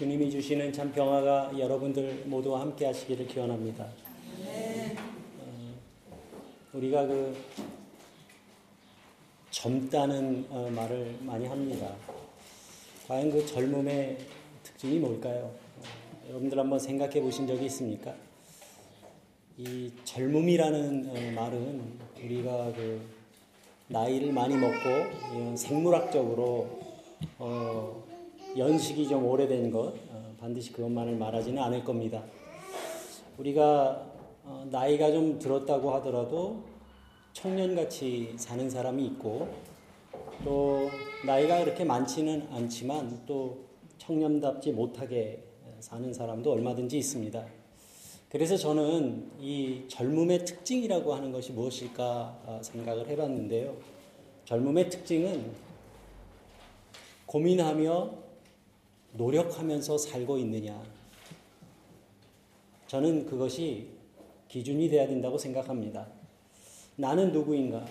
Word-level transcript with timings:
주님이 0.00 0.30
주시는 0.30 0.72
참 0.72 0.90
평화가 0.90 1.52
여러분들 1.58 2.22
모두와 2.24 2.62
함께 2.62 2.86
하시기를 2.86 3.26
기원합니다. 3.26 3.86
어, 5.38 5.74
우리가 6.72 7.06
그 7.06 7.36
젊다는 9.50 10.46
어, 10.48 10.70
말을 10.74 11.18
많이 11.20 11.44
합니다. 11.44 11.94
과연 13.08 13.30
그 13.30 13.44
젊음의 13.44 14.16
특징이 14.62 14.98
뭘까요? 15.00 15.54
어, 15.80 15.82
여러분들 16.30 16.58
한번 16.58 16.78
생각해 16.78 17.20
보신 17.20 17.46
적이 17.46 17.66
있습니까? 17.66 18.14
이 19.58 19.92
젊음이라는 20.04 21.10
어, 21.10 21.40
말은 21.42 21.98
우리가 22.24 22.72
그 22.72 23.02
나이를 23.88 24.32
많이 24.32 24.56
먹고 24.56 25.56
생물학적으로 25.56 26.80
어, 27.38 28.09
연식이 28.56 29.08
좀 29.08 29.26
오래된 29.26 29.70
것 29.70 29.94
어, 30.10 30.34
반드시 30.38 30.72
그것만을 30.72 31.16
말하지는 31.16 31.62
않을 31.62 31.84
겁니다. 31.84 32.22
우리가 33.38 34.06
어, 34.44 34.66
나이가 34.70 35.12
좀 35.12 35.38
들었다고 35.38 35.92
하더라도 35.94 36.64
청년같이 37.32 38.34
사는 38.36 38.68
사람이 38.68 39.06
있고 39.06 39.48
또 40.44 40.88
나이가 41.24 41.62
그렇게 41.62 41.84
많지는 41.84 42.48
않지만 42.50 43.22
또 43.26 43.58
청년답지 43.98 44.72
못하게 44.72 45.44
사는 45.78 46.12
사람도 46.12 46.50
얼마든지 46.50 46.98
있습니다. 46.98 47.46
그래서 48.30 48.56
저는 48.56 49.30
이 49.40 49.84
젊음의 49.88 50.44
특징이라고 50.44 51.14
하는 51.14 51.32
것이 51.32 51.52
무엇일까 51.52 52.38
아, 52.46 52.58
생각을 52.62 53.08
해봤는데요. 53.08 53.76
젊음의 54.44 54.90
특징은 54.90 55.52
고민하며 57.26 58.29
노력하면서 59.12 59.98
살고 59.98 60.38
있느냐. 60.38 60.80
저는 62.86 63.26
그것이 63.26 63.88
기준이 64.48 64.88
되어야 64.88 65.06
된다고 65.06 65.38
생각합니다. 65.38 66.06
나는 66.96 67.32
누구인가? 67.32 67.86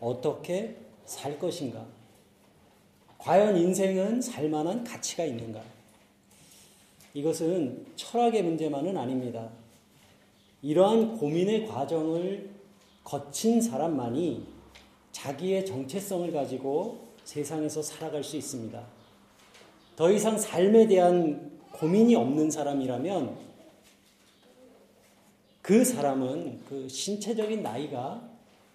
어떻게 0.00 0.76
살 1.04 1.38
것인가? 1.38 1.86
과연 3.18 3.56
인생은 3.56 4.20
살만한 4.20 4.84
가치가 4.84 5.24
있는가? 5.24 5.62
이것은 7.14 7.86
철학의 7.96 8.42
문제만은 8.42 8.96
아닙니다. 8.96 9.50
이러한 10.62 11.16
고민의 11.18 11.66
과정을 11.66 12.50
거친 13.04 13.60
사람만이 13.60 14.46
자기의 15.12 15.64
정체성을 15.64 16.30
가지고 16.32 17.08
세상에서 17.24 17.82
살아갈 17.82 18.22
수 18.22 18.36
있습니다. 18.36 18.95
더 19.96 20.10
이상 20.12 20.38
삶에 20.38 20.86
대한 20.86 21.58
고민이 21.72 22.14
없는 22.14 22.50
사람이라면 22.50 23.36
그 25.62 25.84
사람은 25.84 26.60
그 26.68 26.88
신체적인 26.88 27.62
나이가 27.62 28.22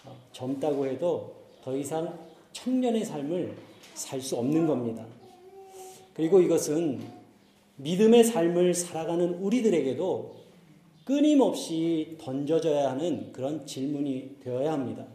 어, 0.04 0.16
젊다고 0.34 0.88
해도 0.88 1.36
더 1.64 1.78
이상 1.78 2.18
청년의 2.52 3.06
삶을 3.06 3.56
살 3.94 4.22
수 4.22 4.36
없는 4.38 4.66
겁니다. 4.68 5.06
그리고 6.14 6.42
이것은 6.42 7.02
믿음의 7.78 8.24
삶을 8.24 8.74
살아가는 8.74 9.36
우리들에게도 9.36 10.36
끊임없이 11.06 12.18
던져져야 12.20 12.92
하는 12.92 13.32
그런 13.32 13.66
질문이 13.66 14.38
되어야 14.44 14.74
합니다. 14.74 15.06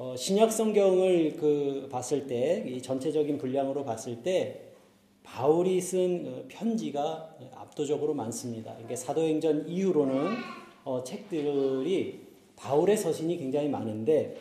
어, 0.00 0.14
신약 0.16 0.52
성경을 0.52 1.34
그 1.40 1.88
봤을 1.90 2.28
때, 2.28 2.64
이 2.68 2.80
전체적인 2.80 3.36
분량으로 3.36 3.84
봤을 3.84 4.22
때, 4.22 4.60
바울이 5.24 5.80
쓴 5.80 6.24
어, 6.24 6.44
편지가 6.46 7.34
압도적으로 7.56 8.14
많습니다. 8.14 8.76
이게 8.84 8.94
사도행전 8.94 9.68
이후로는 9.68 10.36
어, 10.84 11.02
책들이 11.02 12.20
바울의 12.54 12.96
서신이 12.96 13.38
굉장히 13.38 13.68
많은데, 13.68 14.36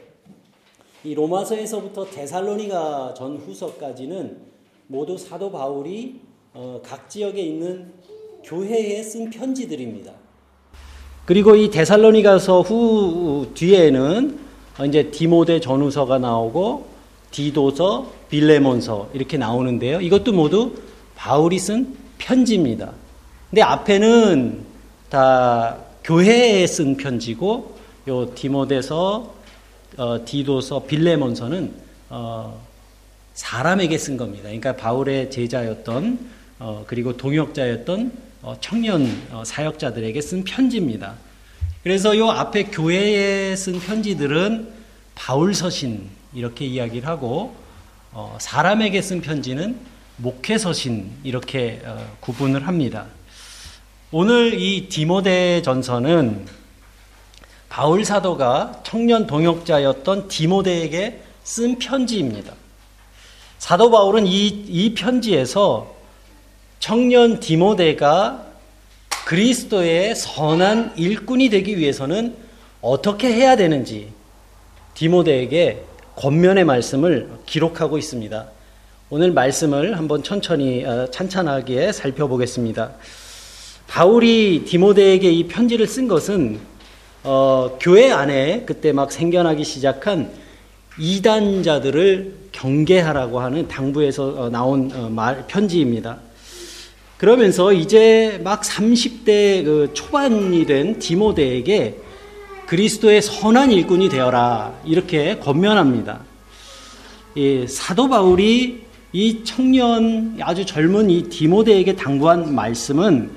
이 1.04 1.16
로마서에서부터 1.16 2.06
데살로니가 2.06 3.16
전 3.16 3.38
후서까지는 3.38 4.38
모두 4.86 5.18
사도 5.18 5.52
바울이 5.52 6.20
어, 6.54 6.82
각 6.84 7.10
지역에 7.10 7.42
있는 7.42 7.94
교회에 8.44 9.02
쓴 9.02 9.32
편지들입니다. 9.32 10.14
그리고 11.26 11.56
이 11.56 11.72
데살로니가서 11.72 12.62
후 12.62 13.48
뒤에는 13.56 14.46
이제 14.86 15.10
디모데 15.10 15.60
전후서가 15.60 16.20
나오고 16.20 16.88
디도서, 17.32 18.12
빌레몬서 18.30 19.10
이렇게 19.14 19.38
나오는데요. 19.38 20.02
이것도 20.02 20.34
모두 20.34 20.76
바울이 21.16 21.58
쓴 21.60 21.96
편지입니다. 22.18 22.92
근데 23.50 23.62
앞에는 23.62 24.66
다 25.10 25.78
교회에 26.04 26.68
쓴 26.68 26.98
편지고 26.98 27.76
요 28.08 28.34
디모데서, 28.34 29.34
어, 29.98 30.26
디도서, 30.26 30.84
빌레몬서는 30.84 31.74
어, 32.10 32.62
사람에게 33.34 33.98
쓴 33.98 34.18
겁니다. 34.18 34.44
그러니까 34.44 34.76
바울의 34.76 35.32
제자였던 35.32 36.20
어, 36.60 36.84
그리고 36.88 37.16
동역자였던 37.16 38.12
어, 38.42 38.56
청년 38.62 39.08
어, 39.32 39.44
사역자들에게 39.46 40.22
쓴 40.22 40.44
편지입니다. 40.44 41.16
그래서 41.88 42.18
요 42.18 42.30
앞에 42.30 42.64
교회에 42.66 43.56
쓴 43.56 43.80
편지들은 43.80 44.74
바울 45.16 45.56
서신 45.56 46.10
이렇게 46.34 46.66
이야기를 46.66 47.08
하고 47.08 47.56
어, 48.12 48.38
사람에게 48.42 49.02
쓴 49.02 49.22
편지는 49.22 49.80
목회 50.18 50.58
서신 50.58 51.10
이렇게 51.24 51.82
어, 51.86 52.06
구분을 52.20 52.68
합니다. 52.68 53.06
오늘 54.12 54.60
이 54.60 54.90
디모데 54.90 55.62
전서는 55.62 56.46
바울 57.70 58.04
사도가 58.04 58.82
청년 58.84 59.26
동역자였던 59.26 60.28
디모데에게 60.28 61.22
쓴 61.46 61.80
편지입니다. 61.80 62.54
사도 63.60 63.92
바울은 63.92 64.28
이, 64.28 64.48
이 64.48 64.94
편지에서 64.94 65.96
청년 66.82 67.40
디모데가 67.40 68.47
그리스도의 69.28 70.16
선한 70.16 70.94
일꾼이 70.96 71.50
되기 71.50 71.78
위해서는 71.78 72.34
어떻게 72.80 73.28
해야 73.28 73.58
되는지 73.58 74.08
디모데에게 74.94 75.84
권면의 76.16 76.64
말씀을 76.64 77.30
기록하고 77.46 77.98
있습니다. 77.98 78.48
오늘 79.10 79.34
말씀을 79.34 79.98
한번 79.98 80.24
천천히 80.24 80.86
어, 80.86 81.10
찬찬하게 81.12 81.92
살펴보겠습니다. 81.92 82.92
바울이 83.88 84.64
디모데에게 84.66 85.30
이 85.30 85.48
편지를 85.50 85.88
쓴 85.88 86.08
것은 86.08 86.60
어, 87.26 87.78
교회 87.82 88.10
안에 88.10 88.64
그때 88.66 88.94
막 88.94 89.12
생겨나기 89.12 89.66
시작한 89.66 90.32
이단자들을 90.98 92.34
경계하라고 92.54 93.42
하는 93.42 93.68
당부에서 93.68 94.44
어, 94.44 94.50
나온 94.50 94.90
어, 94.96 95.10
말, 95.10 95.46
편지입니다. 95.48 96.27
그러면서 97.18 97.74
이제 97.74 98.40
막 98.44 98.62
30대 98.62 99.66
그 99.66 99.90
초반이 99.94 100.66
된 100.66 101.00
디모데에게 101.00 101.98
그리스도의 102.68 103.22
선한 103.22 103.72
일꾼이 103.72 104.10
되어라 104.10 104.74
이렇게 104.86 105.40
권면합니다. 105.40 106.20
이 107.36 107.66
사도 107.68 108.08
바울이 108.08 108.84
이 109.14 109.44
청년 109.44 110.38
아주 110.42 110.66
젊은 110.66 111.10
이 111.10 111.24
디모데에게 111.24 111.96
당부한 111.96 112.54
말씀은 112.54 113.32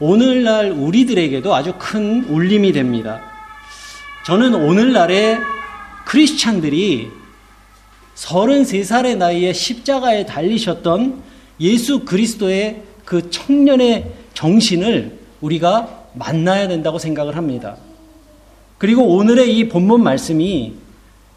오늘날 0.00 0.70
우리들에게도 0.70 1.54
아주 1.54 1.74
큰 1.78 2.24
울림이 2.24 2.72
됩니다. 2.72 3.20
저는 4.24 4.54
오늘날의 4.54 5.38
크리스찬들이 6.06 7.10
33살의 8.14 9.16
나이에 9.18 9.52
십자가에 9.52 10.24
달리셨던 10.24 11.22
예수 11.60 12.00
그리스도의 12.04 12.87
그 13.08 13.30
청년의 13.30 14.12
정신을 14.34 15.18
우리가 15.40 16.08
만나야 16.12 16.68
된다고 16.68 16.98
생각을 16.98 17.38
합니다. 17.38 17.78
그리고 18.76 19.16
오늘의 19.16 19.56
이 19.56 19.68
본문 19.70 20.02
말씀이 20.02 20.74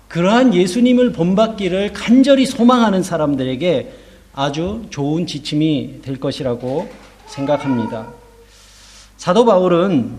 그러한 0.10 0.54
예수님을 0.54 1.14
본받기를 1.14 1.94
간절히 1.94 2.46
소망하는 2.46 3.04
사람들에게 3.04 3.94
아주 4.34 4.84
좋은 4.90 5.26
지침이 5.26 6.02
될 6.02 6.20
것이라고 6.20 6.90
생각합니다. 7.28 8.12
사도 9.16 9.46
바울은 9.46 10.12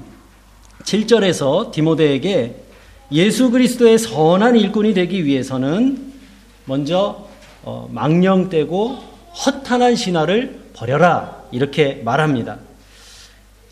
7절에서 0.85 1.71
디모데에게 1.71 2.63
예수 3.13 3.51
그리스도의 3.51 3.99
선한 3.99 4.57
일꾼이 4.57 4.95
되기 4.95 5.27
위해서는 5.27 6.15
먼저 6.65 7.27
어, 7.63 7.91
망령되고 7.93 8.97
허탄한 9.45 9.97
신화를 9.97 10.62
버려라 10.83 11.37
이렇게 11.53 12.03
말합니다. 12.05 12.59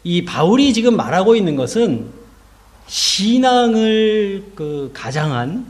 이 0.05 0.25
바울이 0.25 0.73
지금 0.73 0.97
말하고 0.97 1.35
있는 1.35 1.57
것은 1.57 2.07
신앙을 2.87 4.45
그 4.55 4.93
가장한 4.95 5.67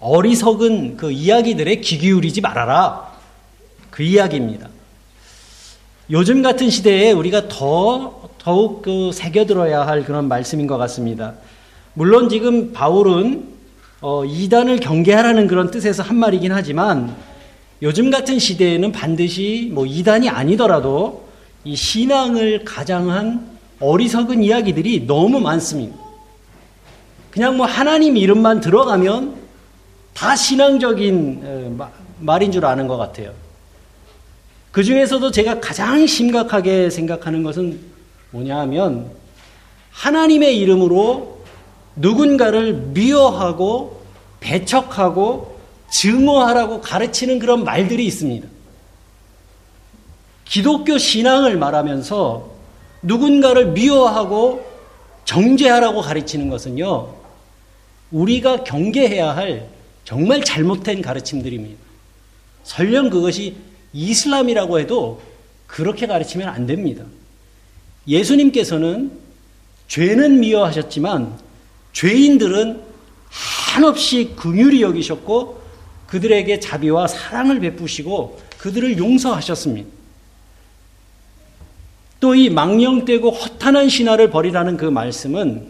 어리석은 0.00 0.96
그 0.96 1.12
이야기들에 1.12 1.76
귀 1.76 1.98
기울이지 1.98 2.40
말아라. 2.40 3.12
그 3.92 4.02
이야기입니다. 4.02 4.68
요즘 6.10 6.42
같은 6.42 6.68
시대에 6.68 7.12
우리가 7.12 7.46
더 7.46 8.28
더욱 8.38 8.82
그 8.82 9.12
새겨들어야 9.12 9.86
할 9.86 10.04
그런 10.04 10.26
말씀인 10.26 10.66
것 10.66 10.78
같습니다. 10.78 11.34
물론 11.94 12.28
지금 12.28 12.72
바울은 12.72 13.52
어, 14.00 14.24
이단을 14.24 14.80
경계하라는 14.80 15.46
그런 15.46 15.70
뜻에서 15.70 16.02
한 16.02 16.16
말이긴 16.16 16.50
하지만 16.50 17.14
요즘 17.82 18.10
같은 18.10 18.38
시대에는 18.38 18.92
반드시 18.92 19.68
뭐 19.72 19.84
이단이 19.84 20.28
아니더라도 20.28 21.28
이 21.64 21.74
신앙을 21.74 22.64
가장한 22.64 23.50
어리석은 23.80 24.44
이야기들이 24.44 25.06
너무 25.08 25.40
많습니다. 25.40 25.96
그냥 27.32 27.56
뭐 27.56 27.66
하나님 27.66 28.16
이름만 28.16 28.60
들어가면 28.60 29.34
다 30.14 30.36
신앙적인 30.36 31.40
어, 31.44 31.90
말인 32.20 32.52
줄 32.52 32.64
아는 32.64 32.86
것 32.86 32.96
같아요. 32.98 33.32
그 34.70 34.84
중에서도 34.84 35.32
제가 35.32 35.58
가장 35.58 36.06
심각하게 36.06 36.88
생각하는 36.88 37.42
것은 37.42 37.80
뭐냐 38.30 38.60
하면 38.60 39.10
하나님의 39.90 40.56
이름으로 40.58 41.42
누군가를 41.96 42.74
미워하고 42.94 44.02
배척하고 44.38 45.51
증오하라고 45.92 46.80
가르치는 46.80 47.38
그런 47.38 47.64
말들이 47.64 48.06
있습니다. 48.06 48.48
기독교 50.46 50.98
신앙을 50.98 51.58
말하면서 51.58 52.50
누군가를 53.02 53.72
미워하고 53.72 54.66
정죄하라고 55.26 56.00
가르치는 56.00 56.48
것은요, 56.48 57.14
우리가 58.10 58.64
경계해야 58.64 59.36
할 59.36 59.68
정말 60.04 60.42
잘못된 60.42 61.02
가르침들입니다. 61.02 61.78
설령 62.64 63.10
그것이 63.10 63.56
이슬람이라고 63.92 64.80
해도 64.80 65.20
그렇게 65.66 66.06
가르치면 66.06 66.48
안 66.48 66.66
됩니다. 66.66 67.04
예수님께서는 68.08 69.12
죄는 69.88 70.40
미워하셨지만 70.40 71.38
죄인들은 71.92 72.82
한없이 73.28 74.32
긍휼히 74.36 74.82
여기셨고 74.82 75.61
그들에게 76.12 76.60
자비와 76.60 77.06
사랑을 77.06 77.58
베푸시고 77.58 78.38
그들을 78.58 78.98
용서하셨습니다. 78.98 79.88
또 82.20 82.34
이 82.34 82.50
망령되고 82.50 83.30
허탄한 83.30 83.88
신화를 83.88 84.28
버리라는 84.28 84.76
그 84.76 84.84
말씀은 84.84 85.68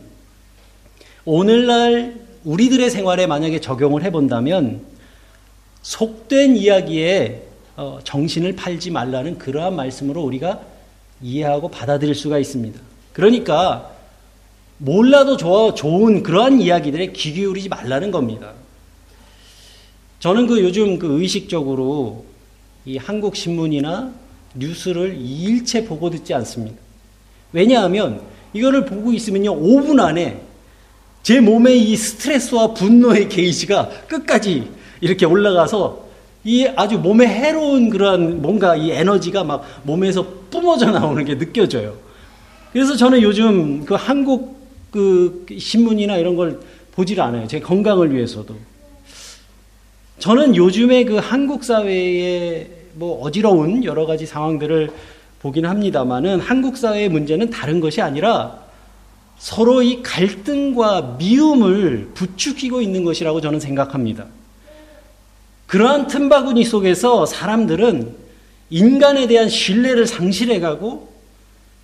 오늘날 1.24 2.20
우리들의 2.42 2.90
생활에 2.90 3.28
만약에 3.28 3.60
적용을 3.60 4.02
해본다면 4.02 4.82
속된 5.82 6.56
이야기에 6.56 7.44
어, 7.76 8.00
정신을 8.02 8.56
팔지 8.56 8.90
말라는 8.90 9.38
그러한 9.38 9.76
말씀으로 9.76 10.22
우리가 10.22 10.60
이해하고 11.22 11.68
받아들일 11.68 12.16
수가 12.16 12.40
있습니다. 12.40 12.80
그러니까 13.12 13.92
몰라도 14.78 15.36
좋아, 15.36 15.72
좋은 15.72 16.24
그러한 16.24 16.60
이야기들에 16.60 17.12
귀 17.12 17.32
기울이지 17.32 17.68
말라는 17.68 18.10
겁니다. 18.10 18.52
저는 20.22 20.46
그 20.46 20.62
요즘 20.62 21.00
그 21.00 21.20
의식적으로 21.20 22.24
이 22.84 22.96
한국 22.96 23.34
신문이나 23.34 24.12
뉴스를 24.54 25.16
일체 25.20 25.84
보고 25.84 26.10
듣지 26.10 26.32
않습니다. 26.34 26.76
왜냐하면 27.52 28.20
이거를 28.52 28.84
보고 28.84 29.12
있으면요, 29.12 29.60
5분 29.60 29.98
안에 29.98 30.40
제 31.24 31.40
몸의 31.40 31.82
이 31.82 31.96
스트레스와 31.96 32.72
분노의 32.72 33.28
게이지가 33.28 33.88
끝까지 34.06 34.68
이렇게 35.00 35.26
올라가서 35.26 36.06
이 36.44 36.68
아주 36.76 37.00
몸에 37.00 37.26
해로운 37.26 37.90
그러한 37.90 38.42
뭔가 38.42 38.76
이 38.76 38.92
에너지가 38.92 39.42
막 39.42 39.64
몸에서 39.82 40.24
뿜어져 40.52 40.92
나오는 40.92 41.24
게 41.24 41.36
느껴져요. 41.36 41.96
그래서 42.72 42.94
저는 42.94 43.22
요즘 43.22 43.84
그 43.84 43.94
한국 43.94 44.56
그 44.92 45.46
신문이나 45.58 46.16
이런 46.16 46.36
걸 46.36 46.60
보질 46.92 47.20
않아요. 47.20 47.48
제 47.48 47.58
건강을 47.58 48.14
위해서도. 48.14 48.71
저는 50.18 50.56
요즘에 50.56 51.04
그 51.04 51.16
한국 51.16 51.64
사회의 51.64 52.68
뭐 52.94 53.20
어지러운 53.22 53.84
여러 53.84 54.06
가지 54.06 54.26
상황들을 54.26 54.90
보긴 55.40 55.66
합니다만은 55.66 56.40
한국 56.40 56.76
사회의 56.76 57.08
문제는 57.08 57.50
다른 57.50 57.80
것이 57.80 58.00
아니라 58.00 58.62
서로 59.38 59.82
이 59.82 60.02
갈등과 60.02 61.16
미움을 61.18 62.10
부추기고 62.14 62.80
있는 62.80 63.02
것이라고 63.02 63.40
저는 63.40 63.58
생각합니다. 63.58 64.26
그러한 65.66 66.06
틈바구니 66.06 66.64
속에서 66.64 67.26
사람들은 67.26 68.14
인간에 68.70 69.26
대한 69.26 69.48
신뢰를 69.48 70.06
상실해가고 70.06 71.12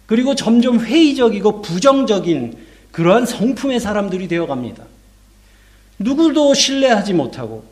그리고 0.07 0.35
점점 0.35 0.79
회의적이고 0.79 1.63
부정적인 1.63 2.57
그러한 2.93 3.27
성품의 3.27 3.81
사람들이 3.81 4.29
되어갑니다. 4.29 4.85
누구도 5.99 6.55
신뢰하지 6.55 7.15
못하고 7.15 7.65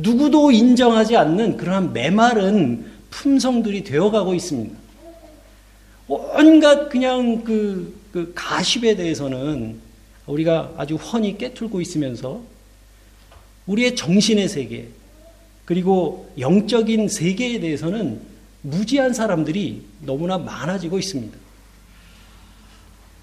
누구도 0.00 0.50
인정하지 0.50 1.16
않는 1.16 1.56
그러한 1.56 1.92
메마른 1.92 2.86
품성들이 3.10 3.84
되어가고 3.84 4.34
있습니다. 4.34 4.76
온갖 6.08 6.88
그냥 6.88 7.44
그, 7.44 7.98
그 8.12 8.32
가십에 8.34 8.96
대해서는 8.96 9.78
우리가 10.26 10.72
아주 10.76 10.96
훤히 10.96 11.36
깨뚫고 11.38 11.80
있으면서 11.80 12.42
우리의 13.66 13.96
정신의 13.96 14.48
세계 14.48 14.88
그리고 15.64 16.30
영적인 16.38 17.08
세계에 17.08 17.60
대해서는 17.60 18.20
무지한 18.62 19.12
사람들이 19.12 19.82
너무나 20.00 20.38
많아지고 20.38 20.98
있습니다. 20.98 21.36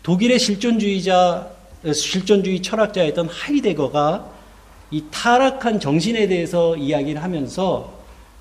독일의 0.03 0.37
실존주의자 0.39 1.51
실존주의 1.93 2.61
철학자였던 2.61 3.27
하이데거가 3.27 4.34
이 4.91 5.03
타락한 5.11 5.79
정신에 5.79 6.27
대해서 6.27 6.75
이야기를 6.75 7.21
하면서 7.21 7.93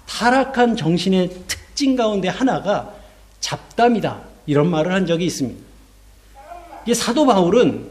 타락한 0.06 0.76
정신의 0.76 1.30
특징 1.46 1.96
가운데 1.96 2.28
하나가 2.28 2.92
잡담이다. 3.40 4.20
이런 4.46 4.68
말을 4.70 4.92
한 4.92 5.06
적이 5.06 5.26
있습니다. 5.26 5.60
이 6.86 6.94
사도 6.94 7.24
바울은 7.26 7.88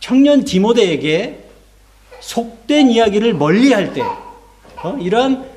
청년 0.00 0.44
디모데에게 0.44 1.44
속된 2.20 2.90
이야기를 2.90 3.34
멀리 3.34 3.72
할 3.72 3.92
때, 3.94 4.02
어? 4.02 4.96
이러한 5.00 5.48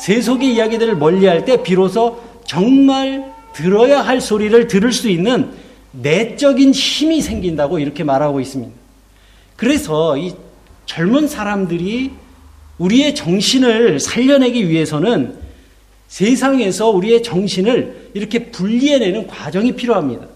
세속의 0.00 0.54
이야기들을 0.54 0.96
멀리 0.96 1.26
할 1.26 1.44
때 1.44 1.62
비로소 1.62 2.20
정말 2.44 3.32
들어야 3.52 4.00
할 4.00 4.20
소리를 4.20 4.66
들을 4.66 4.92
수 4.92 5.08
있는 5.08 5.52
내적인 5.92 6.72
힘이 6.72 7.20
생긴다고 7.20 7.78
이렇게 7.78 8.02
말하고 8.04 8.40
있습니다. 8.40 8.72
그래서 9.56 10.16
이 10.16 10.34
젊은 10.86 11.28
사람들이 11.28 12.12
우리의 12.78 13.14
정신을 13.14 14.00
살려내기 14.00 14.68
위해서는 14.68 15.38
세상에서 16.08 16.90
우리의 16.90 17.22
정신을 17.22 18.10
이렇게 18.14 18.50
분리해내는 18.50 19.26
과정이 19.26 19.76
필요합니다. 19.76 20.26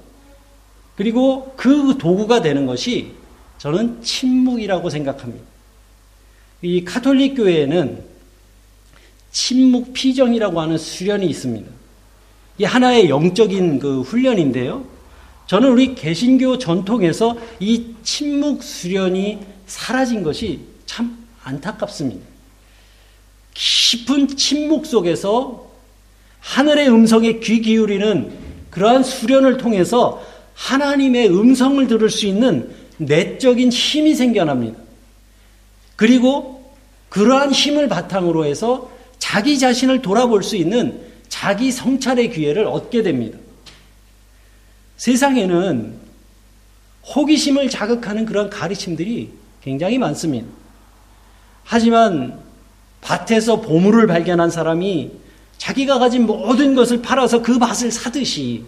그리고 0.96 1.52
그 1.56 1.96
도구가 1.98 2.42
되는 2.42 2.66
것이 2.66 3.12
저는 3.58 4.02
침묵이라고 4.02 4.90
생각합니다. 4.90 5.44
이 6.62 6.84
카톨릭 6.84 7.36
교회에는 7.36 8.04
침묵 9.32 9.92
피정이라고 9.92 10.60
하는 10.60 10.78
수련이 10.78 11.26
있습니다. 11.26 11.68
이 12.58 12.64
하나의 12.64 13.08
영적인 13.08 13.80
그 13.80 14.02
훈련인데요. 14.02 14.84
저는 15.46 15.72
우리 15.72 15.94
개신교 15.94 16.58
전통에서 16.58 17.36
이 17.58 17.94
침묵 18.04 18.62
수련이 18.62 19.40
사라진 19.66 20.22
것이 20.22 20.60
참 20.86 21.26
안타깝습니다. 21.42 22.24
깊은 23.54 24.36
침묵 24.36 24.86
속에서 24.86 25.70
하늘의 26.40 26.88
음성에 26.90 27.38
귀 27.40 27.60
기울이는 27.60 28.32
그러한 28.70 29.02
수련을 29.02 29.56
통해서 29.56 30.24
하나님의 30.54 31.28
음성을 31.30 31.86
들을 31.86 32.10
수 32.10 32.26
있는 32.26 32.74
내적인 32.98 33.70
힘이 33.70 34.14
생겨납니다. 34.14 34.78
그리고 35.96 36.72
그러한 37.08 37.52
힘을 37.52 37.88
바탕으로 37.88 38.44
해서 38.44 38.90
자기 39.18 39.58
자신을 39.58 40.02
돌아볼 40.02 40.42
수 40.42 40.56
있는 40.56 41.00
자기 41.28 41.72
성찰의 41.72 42.30
기회를 42.30 42.66
얻게 42.66 43.02
됩니다. 43.02 43.38
세상에는 44.96 45.94
호기심을 47.14 47.70
자극하는 47.70 48.26
그런 48.26 48.50
가르침들이 48.50 49.30
굉장히 49.64 49.96
많습니다. 49.96 50.46
하지만 51.64 52.38
밭에서 53.00 53.62
보물을 53.62 54.06
발견한 54.06 54.50
사람이 54.50 55.10
자기가 55.56 55.98
가진 55.98 56.26
모든 56.26 56.74
것을 56.74 57.00
팔아서 57.00 57.40
그 57.40 57.58
밭을 57.58 57.90
사듯이 57.90 58.64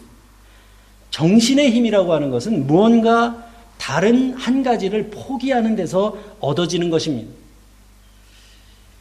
정신의 1.10 1.70
힘이라고 1.70 2.14
하는 2.14 2.30
것은 2.30 2.66
무언가 2.66 3.44
다른 3.76 4.32
한 4.32 4.62
가지를 4.62 5.10
포기하는 5.10 5.76
데서 5.76 6.16
얻어지는 6.40 6.88
것입니다. 6.88 7.30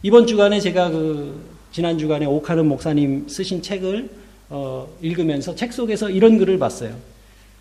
이번 0.03 0.27
주간에 0.27 0.59
제가 0.59 0.89
그 0.89 1.41
지난 1.71 1.97
주간에 1.97 2.25
오카는 2.25 2.67
목사님 2.67 3.27
쓰신 3.29 3.61
책을 3.61 4.09
어, 4.49 4.87
읽으면서 5.01 5.55
책 5.55 5.71
속에서 5.71 6.09
이런 6.09 6.37
글을 6.37 6.59
봤어요. 6.59 6.93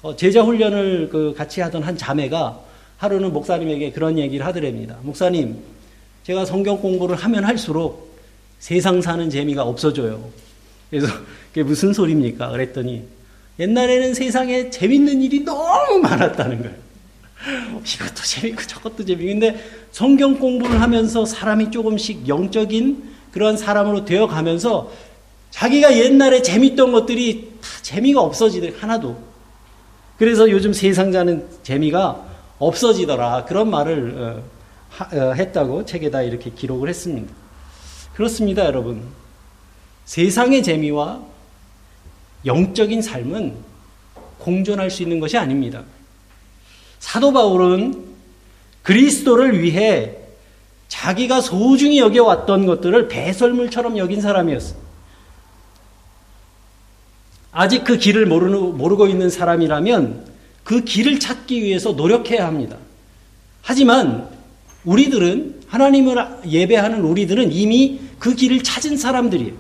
어, 0.02 0.16
제자 0.16 0.42
훈련을 0.42 1.08
그 1.10 1.34
같이 1.36 1.60
하던 1.60 1.84
한 1.84 1.96
자매가 1.96 2.74
하루는 3.04 3.32
목사님에게 3.32 3.92
그런 3.92 4.18
얘기를 4.18 4.44
하더랍니다. 4.46 4.96
목사님, 5.02 5.58
제가 6.23 6.46
성경 6.46 6.80
공부를 6.80 7.16
하면 7.16 7.44
할수록 7.44 8.16
세상 8.58 9.02
사는 9.02 9.28
재미가 9.28 9.62
없어져요. 9.62 10.25
그래서 10.88 11.06
그게 11.49 11.62
무슨 11.62 11.92
소리입니까? 11.92 12.50
그랬더니 12.50 13.04
옛날에는 13.58 14.14
세상에 14.14 14.70
재밌는 14.70 15.20
일이 15.20 15.44
너무 15.44 15.99
많았다는 15.99 16.62
거예요. 16.62 16.84
이것도 17.84 18.23
재밌고 18.25 18.62
저것도 18.62 19.04
재밌고 19.04 19.32
근데 19.32 19.61
성경 19.92 20.38
공부를 20.38 20.80
하면서 20.80 21.26
사람이 21.26 21.70
조금씩 21.70 22.26
영적인 22.26 23.02
그런 23.32 23.58
사람으로 23.58 24.06
되어 24.06 24.26
가면서 24.26 24.90
자기가 25.50 25.99
옛날에 25.99 26.40
재밌던 26.40 26.90
것들이 26.92 27.52
다 27.61 27.68
재미가 27.82 28.23
없어지더라 28.23 28.73
하나도 28.78 29.16
그래서 30.16 30.50
요즘 30.50 30.73
세상 30.73 31.12
자는 31.12 31.44
재미가 31.62 32.33
없어지더라 32.66 33.44
그런 33.44 33.71
말을 33.71 34.14
어, 34.16 34.42
하, 34.90 35.04
어, 35.16 35.33
했다고 35.33 35.85
책에다 35.85 36.23
이렇게 36.23 36.50
기록을 36.50 36.88
했습니다. 36.88 37.33
그렇습니다, 38.14 38.64
여러분. 38.64 39.02
세상의 40.04 40.62
재미와 40.62 41.21
영적인 42.47 43.02
삶은 43.02 43.54
공존할 44.38 44.90
수 44.90 45.02
있는 45.02 45.18
것이 45.21 45.37
아닙니다. 45.37 45.83
사도 46.99 47.33
바울은 47.33 48.04
그리스도를 48.83 49.62
위해 49.62 50.16
자기가 50.88 51.40
소중히 51.40 51.99
여겨왔던 51.99 52.66
것들을 52.66 53.09
배설물처럼 53.09 53.99
여긴 53.99 54.21
사람이었어. 54.21 54.76
아직 57.50 57.85
그 57.85 57.97
길을 57.97 58.26
모르고 58.26 59.06
있는 59.06 59.30
사람이라면 59.30 60.33
그 60.64 60.83
길을 60.83 61.21
찾기 61.21 61.62
위해서 61.62 61.92
노력해야 61.92 62.47
합니다. 62.47 62.76
하지만 63.62 64.28
우리들은 64.85 65.62
하나님을 65.68 66.16
예배하는 66.47 67.02
우리들은 67.02 67.52
이미 67.52 68.00
그 68.18 68.35
길을 68.35 68.62
찾은 68.62 68.97
사람들이에요. 68.97 69.52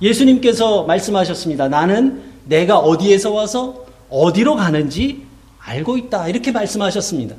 예수님께서 0.00 0.84
말씀하셨습니다. 0.84 1.68
나는 1.68 2.22
내가 2.44 2.78
어디에서 2.78 3.32
와서 3.32 3.86
어디로 4.08 4.56
가는지 4.56 5.22
알고 5.58 5.98
있다. 5.98 6.28
이렇게 6.28 6.52
말씀하셨습니다. 6.52 7.34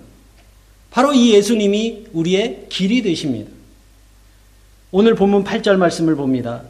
바로 0.92 1.14
이 1.14 1.34
예수님이 1.34 2.08
우리의 2.14 2.66
길이 2.70 3.02
되십니다. 3.02 3.52
오늘 4.92 5.16
본문 5.16 5.44
8절 5.44 5.78
말씀을 5.78 6.16
봅니다. 6.16 6.64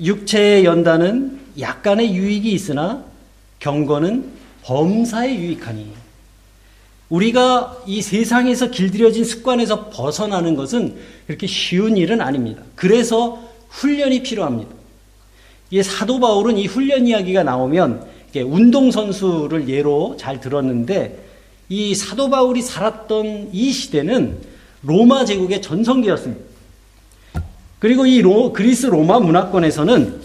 육체의 0.00 0.64
연단은 0.64 1.40
약간의 1.58 2.14
유익이 2.14 2.52
있으나 2.52 3.04
경건은 3.58 4.35
범사에 4.66 5.36
유익하니. 5.36 5.92
우리가 7.08 7.84
이 7.86 8.02
세상에서 8.02 8.72
길들여진 8.72 9.24
습관에서 9.24 9.90
벗어나는 9.90 10.56
것은 10.56 10.96
그렇게 11.28 11.46
쉬운 11.46 11.96
일은 11.96 12.20
아닙니다. 12.20 12.62
그래서 12.74 13.40
훈련이 13.68 14.24
필요합니다. 14.24 14.74
이 15.70 15.82
사도 15.84 16.18
바울은 16.18 16.58
이 16.58 16.66
훈련 16.66 17.06
이야기가 17.06 17.44
나오면 17.44 18.16
운동선수를 18.34 19.66
예로 19.68 20.16
잘 20.18 20.40
들었는데 20.40 21.24
이 21.70 21.94
사도 21.94 22.28
바울이 22.28 22.60
살았던 22.60 23.50
이 23.52 23.72
시대는 23.72 24.38
로마 24.82 25.24
제국의 25.24 25.62
전성기였습니다. 25.62 26.44
그리고 27.78 28.04
이 28.04 28.20
로, 28.20 28.52
그리스 28.52 28.86
로마 28.86 29.20
문화권에서는 29.20 30.20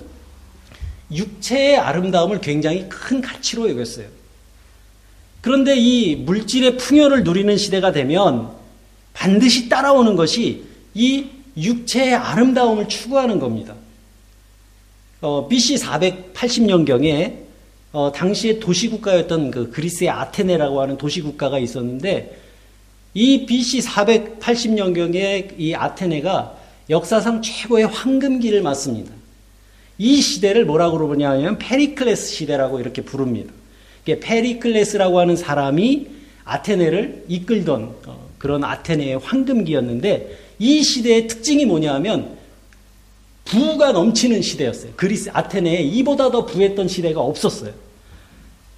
육체의 1.14 1.78
아름다움을 1.78 2.42
굉장히 2.42 2.90
큰 2.90 3.22
가치로 3.22 3.70
여겼어요. 3.70 4.21
그런데 5.42 5.76
이 5.76 6.16
물질의 6.16 6.78
풍요를 6.78 7.24
누리는 7.24 7.58
시대가 7.58 7.92
되면 7.92 8.52
반드시 9.14 9.68
따라오는 9.68 10.16
것이 10.16 10.64
이 10.94 11.26
육체의 11.58 12.14
아름다움을 12.16 12.88
추구하는 12.88 13.40
겁니다. 13.40 13.76
어, 15.20 15.48
BC 15.48 15.76
480년경에 15.76 17.42
어, 17.92 18.12
당시의 18.12 18.60
도시국가였던 18.60 19.52
그 19.52 19.70
그리스의 19.70 20.10
아테네라고 20.10 20.82
하는 20.82 20.98
도시국가가 20.98 21.60
있었는데 21.60 22.40
이 23.14 23.46
BC 23.46 23.80
480년경에 23.80 25.56
이 25.58 25.76
아테네가 25.76 26.58
역사상 26.90 27.42
최고의 27.42 27.88
황금기를 27.88 28.62
맞습니다. 28.62 29.12
이 29.98 30.22
시대를 30.22 30.66
뭐라고 30.66 30.98
부르냐면 30.98 31.58
페리클레스 31.58 32.34
시대라고 32.34 32.80
이렇게 32.80 33.02
부릅니다. 33.02 33.54
페리클레스라고 34.06 35.20
하는 35.20 35.36
사람이 35.36 36.08
아테네를 36.44 37.26
이끌던 37.28 37.96
어, 38.08 38.30
그런 38.38 38.64
아테네의 38.64 39.20
황금기였는데 39.20 40.38
이 40.60 40.84
시대의 40.84 41.28
특징이 41.28 41.66
뭐냐면 41.66 42.38
부가 43.46 43.92
넘치는 43.92 44.42
시대였어요. 44.42 44.94
그리스 44.96 45.30
아테네에 45.34 45.82
이보다 45.82 46.32
더 46.32 46.46
부했던 46.46 46.88
시대가 46.88 47.22
없었어요. 47.22 47.74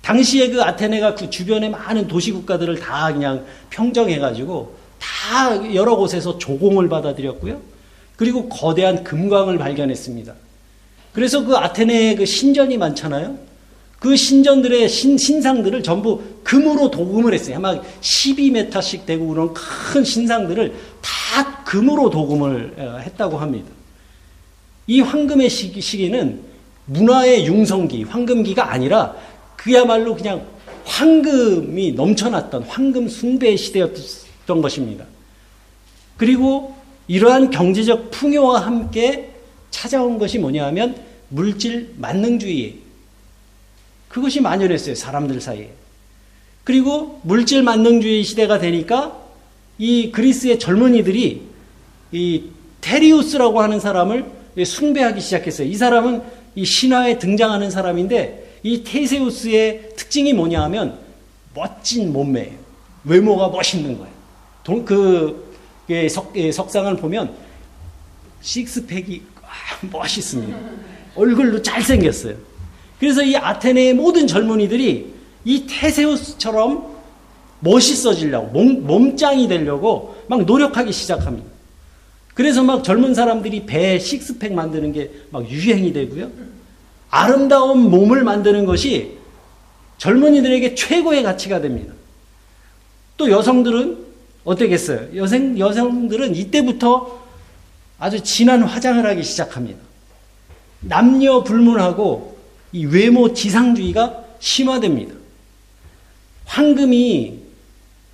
당시에 0.01 0.49
그 0.49 0.61
아테네가 0.61 1.15
그 1.15 1.29
주변의 1.29 1.69
많은 1.69 2.07
도시 2.07 2.31
국가들을 2.31 2.79
다 2.79 3.13
그냥 3.13 3.45
평정해가지고 3.69 4.75
다 4.99 5.73
여러 5.73 5.95
곳에서 5.95 6.37
조공을 6.37 6.89
받아들였고요. 6.89 7.61
그리고 8.15 8.49
거대한 8.49 9.03
금광을 9.03 9.57
발견했습니다. 9.57 10.33
그래서 11.13 11.43
그 11.43 11.55
아테네에 11.55 12.15
그 12.15 12.25
신전이 12.25 12.77
많잖아요. 12.77 13.37
그 14.03 14.17
신전들의 14.17 14.89
신, 14.89 15.17
신상들을 15.17 15.81
전부 15.81 16.21
금으로 16.43 16.91
도금을 16.91 17.33
했어요. 17.33 17.55
아마 17.55 17.79
12m씩 18.01 19.05
되고 19.05 19.25
그런 19.29 19.53
큰 19.53 20.03
신상들을 20.03 20.75
다 21.01 21.63
금으로 21.63 22.09
도금을 22.09 22.73
어, 22.79 22.97
했다고 22.97 23.37
합니다. 23.37 23.69
이 24.87 24.99
황금의 24.99 25.49
시기, 25.49 25.79
시기는 25.79 26.41
문화의 26.87 27.47
융성기, 27.47 28.03
황금기가 28.03 28.73
아니라 28.73 29.15
그야말로 29.55 30.15
그냥 30.15 30.45
황금이 30.83 31.93
넘쳐났던 31.93 32.63
황금 32.63 33.07
숭배 33.07 33.55
시대였던 33.55 34.61
것입니다. 34.61 35.05
그리고 36.17 36.75
이러한 37.07 37.51
경제적 37.51 38.11
풍요와 38.11 38.65
함께 38.65 39.31
찾아온 39.71 40.17
것이 40.17 40.39
뭐냐 40.39 40.65
하면 40.65 40.93
물질 41.29 41.93
만능주의. 41.95 42.82
그것이 44.13 44.41
만연했어요, 44.41 44.93
사람들 44.93 45.41
사이에. 45.41 45.71
그리고 46.63 47.19
물질 47.23 47.63
만능주의 47.63 48.23
시대가 48.23 48.59
되니까 48.59 49.19
이 49.79 50.11
그리스의 50.11 50.59
젊은이들이 50.59 51.41
이 52.11 52.43
테리우스라고 52.79 53.59
하는 53.59 53.79
사람을 53.79 54.25
숭배하기 54.63 55.19
시작했어요. 55.19 55.67
이 55.67 55.73
사람은 55.73 56.21
이 56.53 56.63
신화에 56.63 57.17
등장하는 57.17 57.71
사람인데 57.71 58.59
이 58.61 58.83
테세우스의 58.83 59.95
특징이 59.95 60.31
뭐냐 60.33 60.61
하면 60.65 60.99
멋진 61.55 62.13
몸매예요. 62.13 62.53
외모가 63.05 63.49
멋있는 63.49 63.97
거예요. 63.97 64.13
동, 64.63 64.85
그 64.85 65.51
예, 65.89 66.07
석, 66.07 66.37
예, 66.37 66.51
석상을 66.51 66.95
보면 66.97 67.33
식스팩이 68.41 69.23
아, 69.41 69.87
멋있습니다. 69.91 70.59
얼굴도 71.15 71.63
잘생겼어요. 71.63 72.52
그래서 73.03 73.21
이 73.21 73.35
아테네의 73.35 73.95
모든 73.95 74.27
젊은이들이 74.27 75.13
이 75.43 75.67
테세우스처럼 75.67 76.95
멋있어지려고 77.59 78.47
몸, 78.47 78.87
몸짱이 78.87 79.49
되려고 79.49 80.15
막 80.29 80.45
노력하기 80.45 80.93
시작합니다. 80.93 81.45
그래서 82.33 82.63
막 82.63 82.81
젊은 82.81 83.13
사람들이 83.13 83.65
배 83.65 83.99
식스팩 83.99 84.53
만드는 84.53 84.93
게 84.93 85.11
막 85.31 85.49
유행이 85.49 85.91
되고요. 85.91 86.31
아름다운 87.09 87.89
몸을 87.89 88.23
만드는 88.23 88.65
것이 88.65 89.17
젊은이들에게 89.97 90.73
최고의 90.73 91.23
가치가 91.23 91.59
됩니다. 91.59 91.93
또 93.17 93.29
여성들은 93.29 93.97
어떻겠어요? 94.45 95.09
여성, 95.17 95.59
여성들은 95.59 96.35
이때부터 96.37 97.19
아주 97.99 98.23
진한 98.23 98.63
화장을 98.63 99.05
하기 99.05 99.23
시작합니다. 99.23 99.81
남녀 100.79 101.43
불문하고 101.43 102.32
이 102.73 102.85
외모 102.85 103.33
지상주의가 103.33 104.23
심화됩니다. 104.39 105.15
황금이 106.45 107.39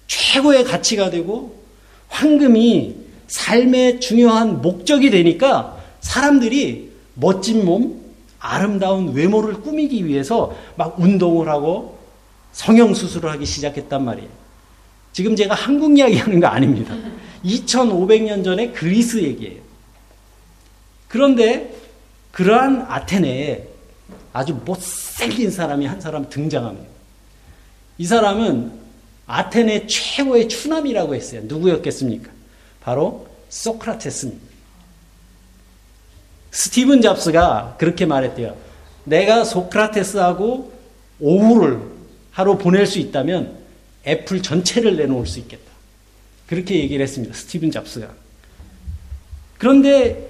최고의 0.08 0.64
가치가 0.66 1.10
되고 1.10 1.64
황금이 2.10 2.96
삶의 3.28 4.00
중요한 4.02 4.62
목적이 4.62 5.10
되니까 5.10 5.78
사람들이 6.02 6.92
멋진 7.14 7.66
몸, 7.66 8.00
아름다운 8.40 9.14
외모를 9.14 9.56
꾸미기 9.62 10.06
위해서 10.06 10.56
막 10.76 11.00
운동을 11.00 11.50
하고 11.50 12.00
성형수술을 12.54 13.30
하기 13.32 13.46
시작했단 13.46 14.04
말이에요. 14.04 14.30
지금 15.14 15.36
제가 15.36 15.54
한국 15.54 15.98
이야기 15.98 16.18
하는 16.18 16.40
거 16.40 16.48
아닙니다. 16.48 16.96
2500년 17.44 18.44
전에 18.44 18.72
그리스 18.72 19.22
얘기예요. 19.22 19.62
그런데 21.08 21.76
그러한 22.32 22.86
아테네에 22.88 23.68
아주 24.34 24.60
못생긴 24.66 25.52
사람이 25.52 25.86
한 25.86 26.00
사람 26.02 26.30
등장합니다. 26.30 26.88
이 27.98 28.06
사람은 28.06 28.72
아테네 29.26 29.88
최고의 29.88 30.50
추남이라고 30.50 31.16
했어요. 31.16 31.42
누구였겠습니까? 31.46 32.32
바로 32.82 33.28
소크라테스입니다. 33.50 34.50
스티븐 36.52 37.02
잡스가 37.02 37.76
그렇게 37.78 38.06
말했대요. 38.06 38.56
내가 39.04 39.44
소크라테스하고 39.44 40.74
오후를 41.20 41.82
하루 42.32 42.58
보낼 42.58 42.88
수 42.88 43.00
있다면 43.00 43.58
애플 44.08 44.42
전체를 44.42 44.96
내놓을 44.96 45.28
수 45.28 45.40
있겠다. 45.40 45.70
그렇게 46.48 46.80
얘기를 46.80 47.04
했습니다. 47.04 47.36
스티븐 47.36 47.70
잡스가. 47.72 48.10
그런데 49.58 50.30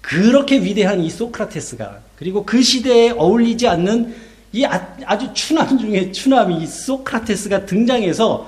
그렇게 0.00 0.60
위대한 0.60 1.00
이 1.00 1.10
소크라테스가 1.10 2.00
그리고 2.20 2.44
그 2.44 2.62
시대에 2.62 3.12
어울리지 3.12 3.66
않는 3.66 4.14
이 4.52 4.62
아, 4.66 5.16
주 5.18 5.32
추남 5.32 5.78
중에 5.78 6.12
추남이 6.12 6.66
소크라테스가 6.66 7.64
등장해서 7.64 8.46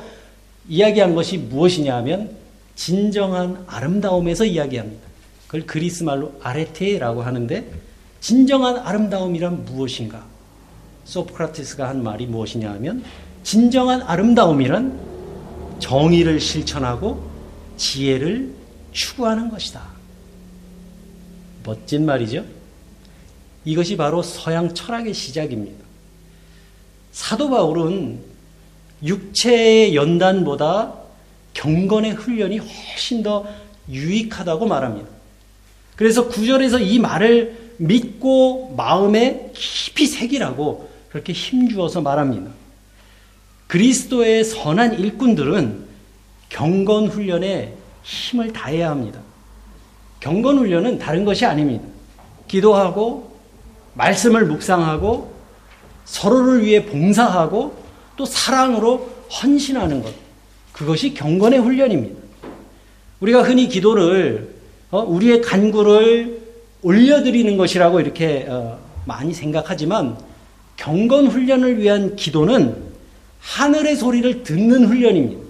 이야기한 0.69 1.15
것이 1.15 1.39
무엇이냐 1.39 1.97
하면 1.97 2.37
진정한 2.75 3.65
아름다움에서 3.67 4.45
이야기합니다. 4.45 5.01
그걸 5.47 5.65
그리스 5.65 6.03
말로 6.03 6.35
아레테라고 6.43 7.23
하는데 7.23 7.67
진정한 8.21 8.77
아름다움이란 8.77 9.65
무엇인가? 9.65 10.23
소크라테스가 11.05 11.89
한 11.89 12.03
말이 12.03 12.27
무엇이냐 12.27 12.71
하면 12.73 13.03
진정한 13.43 14.03
아름다움이란 14.03 15.01
정의를 15.79 16.41
실천하고 16.41 17.27
지혜를 17.79 18.53
추구하는 18.93 19.49
것이다. 19.49 19.81
멋진 21.65 22.05
말이죠? 22.05 22.45
이것이 23.65 23.97
바로 23.97 24.23
서양 24.23 24.75
철학의 24.75 25.15
시작입니다. 25.15 25.85
사도 27.13 27.51
바울은 27.51 28.21
육체의 29.03 29.95
연단보다 29.95 30.95
경건의 31.55 32.13
훈련이 32.13 32.59
훨씬 32.59 33.23
더 33.23 33.47
유익하다고 33.89 34.67
말합니다. 34.67 35.09
그래서 35.97 36.29
구절에서 36.29 36.79
이 36.81 36.99
말을 36.99 37.75
믿고 37.77 38.75
마음에 38.77 39.51
깊이 39.55 40.07
새기라고 40.07 40.91
그렇게 41.11 41.33
힘주어서 41.33 42.01
말합니다. 42.01 42.51
그리스도의 43.67 44.45
선한 44.45 44.99
일꾼들은 44.99 45.87
경건 46.49 47.09
훈련에 47.09 47.75
힘을 48.03 48.53
다해야 48.53 48.91
합니다. 48.91 49.21
경건 50.21 50.59
훈련은 50.59 50.99
다른 50.99 51.25
것이 51.25 51.45
아닙니다. 51.45 51.85
기도하고 52.49 53.32
말씀을 53.95 54.47
묵상하고 54.47 55.33
서로를 56.05 56.65
위해 56.65 56.85
봉사하고 56.85 57.83
또 58.17 58.25
사랑으로 58.25 59.11
헌신하는 59.31 60.03
것. 60.03 60.13
그것이 60.73 61.15
경건의 61.15 61.61
훈련입니다. 61.61 62.21
우리가 63.21 63.43
흔히 63.43 63.69
기도를 63.69 64.55
어, 64.91 65.01
우리의 65.03 65.41
간구를 65.43 66.41
올려드리는 66.83 67.57
것이라고 67.57 68.01
이렇게 68.01 68.47
어, 68.49 68.79
많이 69.07 69.33
생각하지만 69.33 70.19
경건 70.77 71.29
훈련을 71.29 71.79
위한 71.79 72.17
기도는 72.17 72.77
하늘의 73.41 73.97
소리를 73.97 74.43
듣는 74.43 74.87
훈련입니다. 74.87 75.43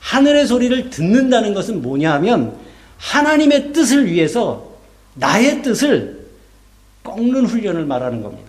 하늘의 0.00 0.46
소리를 0.46 0.90
듣는다는 0.90 1.54
것은 1.54 1.82
뭐냐 1.82 2.12
하면 2.14 2.56
하나님의 2.98 3.72
뜻을 3.72 4.06
위해서 4.06 4.72
나의 5.14 5.62
뜻을 5.62 6.17
꺾는 7.08 7.46
훈련을 7.46 7.84
말하는 7.86 8.22
겁니다. 8.22 8.48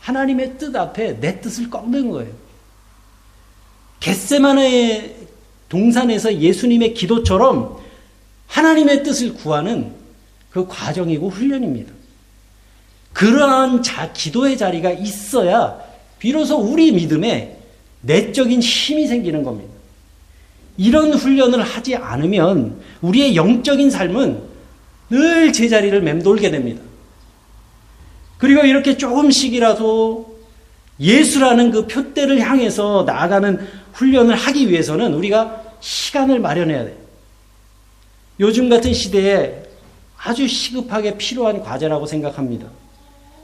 하나님의 0.00 0.58
뜻 0.58 0.74
앞에 0.74 1.20
내 1.20 1.40
뜻을 1.40 1.68
꺾는 1.68 2.10
거예요. 2.10 2.32
겟세마네의 4.00 5.16
동산에서 5.68 6.34
예수님의 6.34 6.94
기도처럼 6.94 7.78
하나님의 8.46 9.02
뜻을 9.02 9.34
구하는 9.34 9.92
그 10.50 10.66
과정이고 10.66 11.28
훈련입니다. 11.28 11.92
그러한 13.12 13.82
자, 13.82 14.12
기도의 14.12 14.56
자리가 14.56 14.92
있어야 14.92 15.80
비로소 16.18 16.56
우리 16.56 16.92
믿음에 16.92 17.58
내적인 18.00 18.60
힘이 18.62 19.06
생기는 19.06 19.42
겁니다. 19.42 19.72
이런 20.76 21.12
훈련을 21.12 21.62
하지 21.62 21.96
않으면 21.96 22.80
우리의 23.02 23.34
영적인 23.34 23.90
삶은 23.90 24.40
늘 25.10 25.52
제자리를 25.52 26.00
맴돌게 26.00 26.50
됩니다. 26.50 26.87
그리고 28.38 28.62
이렇게 28.62 28.96
조금씩이라도 28.96 30.38
예수라는 31.00 31.70
그 31.70 31.86
표대를 31.86 32.40
향해서 32.40 33.04
나아가는 33.06 33.66
훈련을 33.92 34.34
하기 34.34 34.70
위해서는 34.70 35.14
우리가 35.14 35.62
시간을 35.80 36.40
마련해야 36.40 36.84
돼요. 36.84 36.96
요즘 38.40 38.68
같은 38.68 38.94
시대에 38.94 39.62
아주 40.16 40.46
시급하게 40.46 41.16
필요한 41.18 41.62
과제라고 41.62 42.06
생각합니다. 42.06 42.68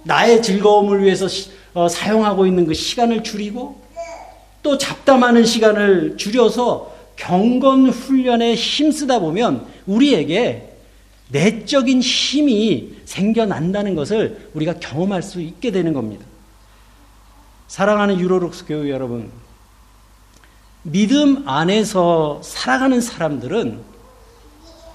나의 0.04 0.42
즐거움을 0.42 1.02
위해서 1.02 1.26
어, 1.72 1.88
사용하고 1.88 2.46
있는 2.46 2.66
그 2.66 2.74
시간을 2.74 3.22
줄이고 3.22 3.80
또 4.62 4.78
잡담하는 4.78 5.44
시간을 5.44 6.16
줄여서 6.16 6.92
경건 7.16 7.90
훈련에 7.90 8.54
힘쓰다 8.54 9.18
보면 9.20 9.66
우리에게 9.86 10.73
내적인 11.28 12.00
힘이 12.00 12.96
생겨난다는 13.04 13.94
것을 13.94 14.50
우리가 14.54 14.74
경험할 14.74 15.22
수 15.22 15.40
있게 15.40 15.70
되는 15.70 15.92
겁니다. 15.92 16.24
사랑하는 17.66 18.20
유로룩스 18.20 18.66
교회 18.66 18.90
여러분, 18.90 19.30
믿음 20.82 21.48
안에서 21.48 22.40
살아가는 22.42 23.00
사람들은 23.00 23.80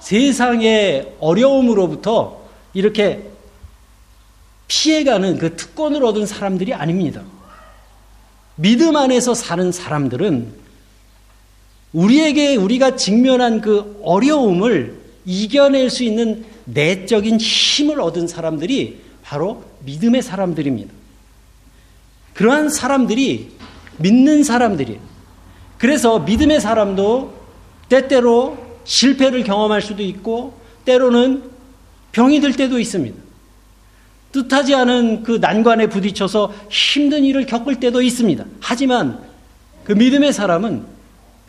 세상의 0.00 1.16
어려움으로부터 1.18 2.40
이렇게 2.72 3.28
피해가는 4.68 5.38
그 5.38 5.56
특권을 5.56 6.04
얻은 6.04 6.26
사람들이 6.26 6.72
아닙니다. 6.72 7.22
믿음 8.54 8.96
안에서 8.96 9.34
사는 9.34 9.72
사람들은 9.72 10.54
우리에게 11.92 12.54
우리가 12.54 12.94
직면한 12.94 13.60
그 13.60 14.00
어려움을 14.04 14.99
이겨낼 15.24 15.90
수 15.90 16.02
있는 16.04 16.44
내적인 16.64 17.38
힘을 17.38 18.00
얻은 18.00 18.26
사람들이 18.26 19.00
바로 19.22 19.64
믿음의 19.84 20.22
사람들입니다. 20.22 20.92
그러한 22.34 22.68
사람들이 22.68 23.50
믿는 23.98 24.42
사람들이에요. 24.44 25.00
그래서 25.78 26.20
믿음의 26.20 26.60
사람도 26.60 27.34
때때로 27.88 28.58
실패를 28.84 29.44
경험할 29.44 29.82
수도 29.82 30.02
있고 30.02 30.54
때로는 30.84 31.50
병이 32.12 32.40
들 32.40 32.54
때도 32.54 32.78
있습니다. 32.78 33.16
뜻하지 34.32 34.74
않은 34.74 35.22
그 35.22 35.38
난관에 35.40 35.88
부딪혀서 35.88 36.52
힘든 36.70 37.24
일을 37.24 37.46
겪을 37.46 37.80
때도 37.80 38.00
있습니다. 38.00 38.44
하지만 38.60 39.20
그 39.84 39.92
믿음의 39.92 40.32
사람은 40.32 40.84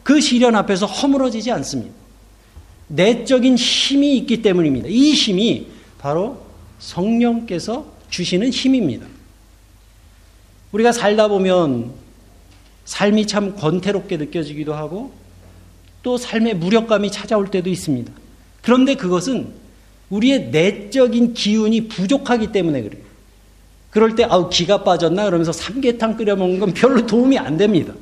그 0.03 0.19
시련 0.19 0.55
앞에서 0.55 0.85
허물어지지 0.87 1.51
않습니다. 1.51 2.00
내적인 2.93 3.57
힘이 3.57 4.17
있기 4.17 4.41
때문입니다. 4.41 4.87
이 4.89 5.13
힘이 5.13 5.67
바로 5.97 6.45
성령께서 6.79 7.85
주시는 8.09 8.49
힘입니다. 8.49 9.07
우리가 10.71 10.91
살다 10.91 11.27
보면 11.27 11.91
삶이 12.85 13.27
참 13.27 13.55
권태롭게 13.55 14.17
느껴지기도 14.17 14.73
하고 14.73 15.13
또 16.03 16.17
삶의 16.17 16.55
무력감이 16.55 17.11
찾아올 17.11 17.49
때도 17.49 17.69
있습니다. 17.69 18.11
그런데 18.61 18.95
그것은 18.95 19.53
우리의 20.09 20.49
내적인 20.49 21.33
기운이 21.33 21.87
부족하기 21.87 22.51
때문에 22.51 22.81
그래요. 22.81 23.03
그럴 23.89 24.15
때 24.15 24.23
아우 24.23 24.49
기가 24.49 24.83
빠졌나 24.83 25.25
그러면서 25.25 25.51
삼계탕 25.51 26.17
끓여 26.17 26.35
먹는 26.35 26.59
건 26.59 26.73
별로 26.73 27.05
도움이 27.05 27.37
안 27.37 27.57
됩니다. 27.57 27.93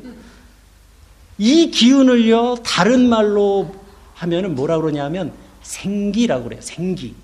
이 1.38 1.69
기운을요 1.71 2.58
다른 2.65 3.08
말로 3.10 3.79
하면은 4.19 4.53
뭐라 4.53 4.77
그러냐면 4.79 5.32
생기라고 5.62 6.45
그래요. 6.45 6.60
생기. 6.62 7.15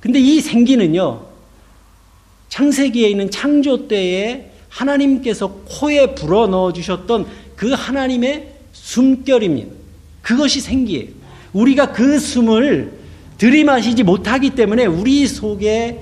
근데 0.00 0.18
이 0.20 0.40
생기는요 0.40 1.26
창세기에 2.50 3.08
있는 3.08 3.30
창조 3.30 3.88
때에 3.88 4.50
하나님께서 4.68 5.48
코에 5.66 6.14
불어 6.14 6.46
넣어 6.46 6.72
주셨던 6.72 7.26
그 7.56 7.72
하나님의 7.72 8.52
숨결입니다. 8.72 9.72
그것이 10.20 10.60
생기예요. 10.60 11.08
우리가 11.52 11.92
그 11.92 12.18
숨을 12.18 12.98
들이마시지 13.38 14.02
못하기 14.02 14.50
때문에 14.50 14.84
우리 14.86 15.26
속에 15.26 16.00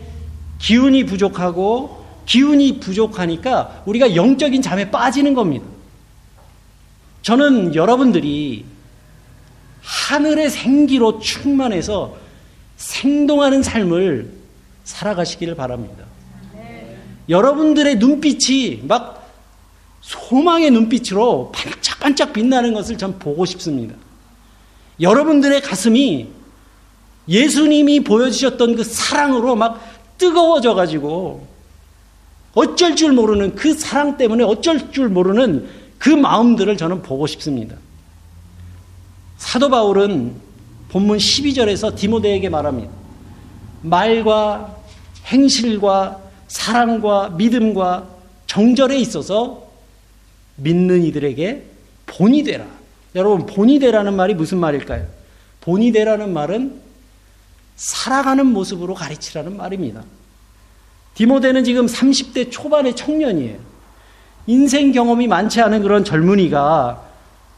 기운이 0.59 1.05
부족하고 1.05 2.05
기운이 2.27 2.81
부족하니까 2.81 3.83
우리가 3.87 4.17
영적인 4.17 4.63
잠에 4.63 4.91
빠지는 4.91 5.35
겁니다. 5.35 5.65
저는 7.23 7.75
여러분들이 7.75 8.65
하늘의 9.83 10.51
생기로 10.51 11.19
충만해서 11.19 12.17
생동하는 12.77 13.63
삶을 13.63 14.31
살아가시기를 14.85 15.55
바랍니다. 15.55 16.05
여러분들의 17.29 17.97
눈빛이 17.97 18.83
막 18.85 19.31
소망의 20.01 20.71
눈빛으로 20.71 21.53
반짝반짝 21.53 22.33
빛나는 22.33 22.75
것을 22.75 22.99
전 22.99 23.19
보고 23.19 23.45
싶습니다. 23.45 23.95
여러분들의 25.01 25.63
가슴이 25.63 26.29
예수님이 27.29 28.01
보여주셨던 28.01 28.77
그 28.77 28.85
사랑으로 28.85 29.55
막 29.55 29.81
뜨거워져 30.19 30.75
가지고 30.75 31.47
어쩔 32.55 32.97
줄 32.97 33.13
모르는 33.13 33.55
그 33.55 33.75
사랑 33.75 34.17
때문에 34.17 34.45
어쩔 34.45 34.93
줄 34.93 35.09
모르는 35.09 35.69
그 35.99 36.11
마음들을 36.11 36.77
저는 36.77 37.03
보고 37.03 37.27
싶습니다. 37.27 37.77
사도 39.43 39.69
바울은 39.69 40.37
본문 40.89 41.19
12절에서 41.19 41.97
디모데에게 41.97 42.49
말합니다. 42.49 42.93
말과 43.83 44.77
행실과 45.27 46.21
사랑과 46.47 47.31
믿음과 47.31 48.07
정절에 48.47 48.97
있어서 48.99 49.67
믿는 50.55 51.03
이들에게 51.03 51.65
본이 52.07 52.45
되라. 52.45 52.65
여러분, 53.17 53.45
본이 53.45 53.81
되라는 53.81 54.15
말이 54.15 54.33
무슨 54.35 54.59
말일까요? 54.59 55.07
본이 55.61 55.91
되라는 55.91 56.33
말은 56.33 56.81
살아가는 57.75 58.47
모습으로 58.47 58.95
가르치라는 58.95 59.57
말입니다. 59.57 60.05
디모데는 61.15 61.65
지금 61.65 61.87
30대 61.87 62.53
초반의 62.53 62.95
청년이에요. 62.95 63.59
인생 64.47 64.93
경험이 64.93 65.27
많지 65.27 65.61
않은 65.61 65.83
그런 65.83 66.05
젊은이가 66.05 67.12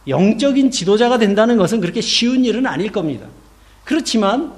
영적인 0.06 0.70
지도자가 0.70 1.18
된다는 1.18 1.56
것은 1.56 1.80
그렇게 1.80 2.00
쉬운 2.00 2.44
일은 2.44 2.66
아닐 2.66 2.92
겁니다. 2.92 3.26
그렇지만 3.84 4.52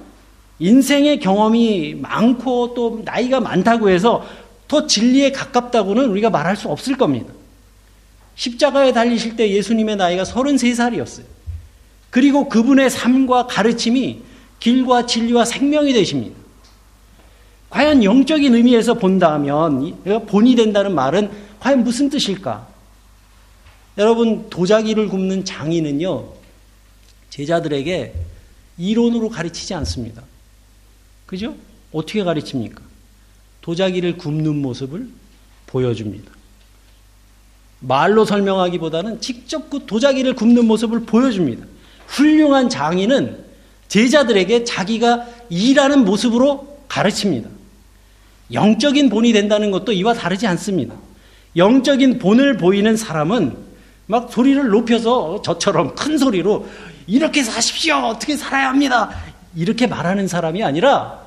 인생의 0.58 1.20
경험이 1.20 1.94
많고 1.94 2.74
또 2.74 3.02
나이가 3.04 3.40
많다고 3.40 3.90
해서 3.90 4.26
더 4.68 4.86
진리에 4.86 5.32
가깝다고는 5.32 6.06
우리가 6.10 6.30
말할 6.30 6.56
수 6.56 6.68
없을 6.68 6.96
겁니다. 6.96 7.32
십자가에 8.34 8.92
달리실 8.92 9.36
때 9.36 9.50
예수님의 9.50 9.96
나이가 9.96 10.24
33살이었어요. 10.24 11.24
그리고 12.10 12.48
그분의 12.48 12.90
삶과 12.90 13.46
가르침이 13.46 14.22
길과 14.60 15.06
진리와 15.06 15.44
생명이 15.44 15.92
되십니다. 15.92 16.36
과연 17.70 18.04
영적인 18.04 18.54
의미에서 18.54 18.94
본다면 18.94 19.96
본이 20.26 20.54
된다는 20.54 20.94
말은 20.94 21.30
과연 21.60 21.84
무슨 21.84 22.08
뜻일까? 22.08 22.66
여러분 23.98 24.48
도자기를 24.50 25.08
굽는 25.08 25.44
장인은요 25.44 26.28
제자들에게 27.30 28.14
이론으로 28.78 29.30
가르치지 29.30 29.74
않습니다. 29.74 30.22
그죠? 31.24 31.54
어떻게 31.92 32.22
가르칩니까? 32.22 32.82
도자기를 33.62 34.16
굽는 34.16 34.56
모습을 34.56 35.08
보여줍니다. 35.66 36.30
말로 37.80 38.24
설명하기보다는 38.24 39.20
직접 39.20 39.68
그 39.70 39.84
도자기를 39.86 40.34
굽는 40.34 40.66
모습을 40.66 41.00
보여줍니다. 41.00 41.66
훌륭한 42.06 42.68
장인은 42.68 43.44
제자들에게 43.88 44.64
자기가 44.64 45.26
일하는 45.50 46.04
모습으로 46.04 46.80
가르칩니다. 46.88 47.48
영적인 48.52 49.10
본이 49.10 49.32
된다는 49.32 49.70
것도 49.70 49.92
이와 49.92 50.14
다르지 50.14 50.46
않습니다. 50.46 50.94
영적인 51.56 52.18
본을 52.18 52.56
보이는 52.56 52.96
사람은 52.96 53.65
막 54.06 54.32
소리를 54.32 54.68
높여서 54.68 55.42
저처럼 55.42 55.94
큰 55.94 56.18
소리로 56.18 56.68
이렇게 57.06 57.42
사십시오. 57.42 57.96
어떻게 57.96 58.36
살아야 58.36 58.68
합니다. 58.68 59.10
이렇게 59.54 59.86
말하는 59.86 60.28
사람이 60.28 60.62
아니라 60.62 61.26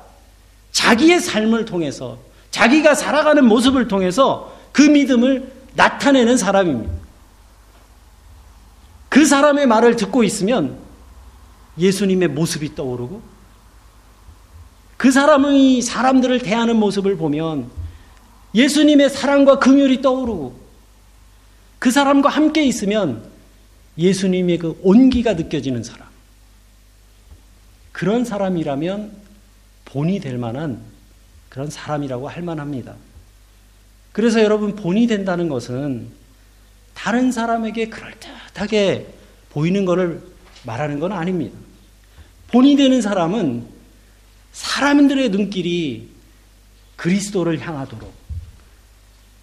자기의 0.72 1.20
삶을 1.20 1.64
통해서 1.64 2.18
자기가 2.50 2.94
살아가는 2.94 3.44
모습을 3.44 3.88
통해서 3.88 4.56
그 4.72 4.82
믿음을 4.82 5.52
나타내는 5.74 6.36
사람입니다. 6.36 6.92
그 9.08 9.26
사람의 9.26 9.66
말을 9.66 9.96
듣고 9.96 10.22
있으면 10.22 10.78
예수님의 11.78 12.28
모습이 12.28 12.74
떠오르고 12.74 13.22
그 14.96 15.10
사람의 15.10 15.82
사람들을 15.82 16.40
대하는 16.40 16.76
모습을 16.76 17.16
보면 17.16 17.70
예수님의 18.54 19.10
사랑과 19.10 19.58
긍휼이 19.58 20.02
떠오르고 20.02 20.59
그 21.80 21.90
사람과 21.90 22.28
함께 22.28 22.62
있으면 22.62 23.24
예수님의 23.98 24.58
그 24.58 24.78
온기가 24.82 25.32
느껴지는 25.32 25.82
사람. 25.82 26.06
그런 27.90 28.24
사람이라면 28.24 29.10
본이 29.86 30.20
될 30.20 30.38
만한 30.38 30.80
그런 31.48 31.70
사람이라고 31.70 32.28
할 32.28 32.42
만합니다. 32.42 32.94
그래서 34.12 34.42
여러분 34.42 34.76
본이 34.76 35.06
된다는 35.06 35.48
것은 35.48 36.08
다른 36.94 37.32
사람에게 37.32 37.88
그럴듯하게 37.88 39.06
보이는 39.48 39.84
것을 39.86 40.22
말하는 40.64 41.00
건 41.00 41.12
아닙니다. 41.12 41.56
본이 42.48 42.76
되는 42.76 43.00
사람은 43.00 43.66
사람들의 44.52 45.30
눈길이 45.30 46.10
그리스도를 46.96 47.58
향하도록 47.58 48.19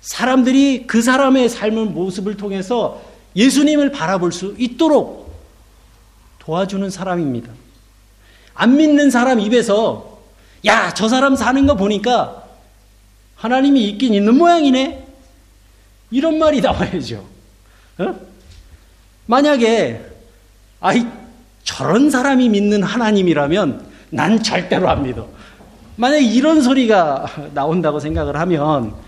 사람들이 0.07 0.85
그 0.87 1.01
사람의 1.01 1.49
삶의 1.49 1.87
모습을 1.87 2.37
통해서 2.37 3.01
예수님을 3.35 3.91
바라볼 3.91 4.31
수 4.31 4.55
있도록 4.57 5.37
도와주는 6.39 6.89
사람입니다. 6.89 7.51
안 8.53 8.77
믿는 8.77 9.11
사람 9.11 9.41
입에서 9.41 10.19
야, 10.65 10.93
저 10.93 11.09
사람 11.09 11.35
사는 11.35 11.67
거 11.67 11.75
보니까 11.75 12.45
하나님이 13.35 13.83
있긴 13.89 14.13
있는 14.13 14.37
모양이네. 14.37 15.07
이런 16.11 16.39
말이 16.39 16.61
나와야죠. 16.61 17.25
어? 17.97 18.15
만약에 19.25 20.05
아이 20.79 21.05
저런 21.65 22.09
사람이 22.09 22.47
믿는 22.47 22.81
하나님이라면 22.81 23.85
난 24.11 24.41
절대로 24.41 24.89
안 24.89 25.03
믿어. 25.03 25.27
만약 25.97 26.19
이런 26.19 26.61
소리가 26.61 27.25
나온다고 27.53 27.99
생각을 27.99 28.37
하면, 28.37 29.06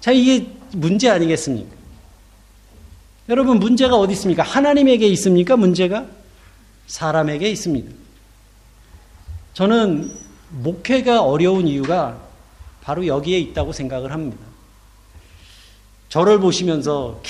자, 0.00 0.12
이게 0.12 0.46
문제 0.72 1.08
아니겠습니까? 1.08 1.74
여러분, 3.28 3.58
문제가 3.58 3.96
어디 3.96 4.12
있습니까? 4.12 4.42
하나님에게 4.42 5.06
있습니까? 5.08 5.56
문제가? 5.56 6.06
사람에게 6.86 7.50
있습니다. 7.50 7.90
저는 9.54 10.12
목회가 10.50 11.22
어려운 11.22 11.66
이유가 11.66 12.20
바로 12.82 13.06
여기에 13.06 13.38
있다고 13.38 13.72
생각을 13.72 14.12
합니다. 14.12 14.38
저를 16.08 16.38
보시면서 16.38 17.20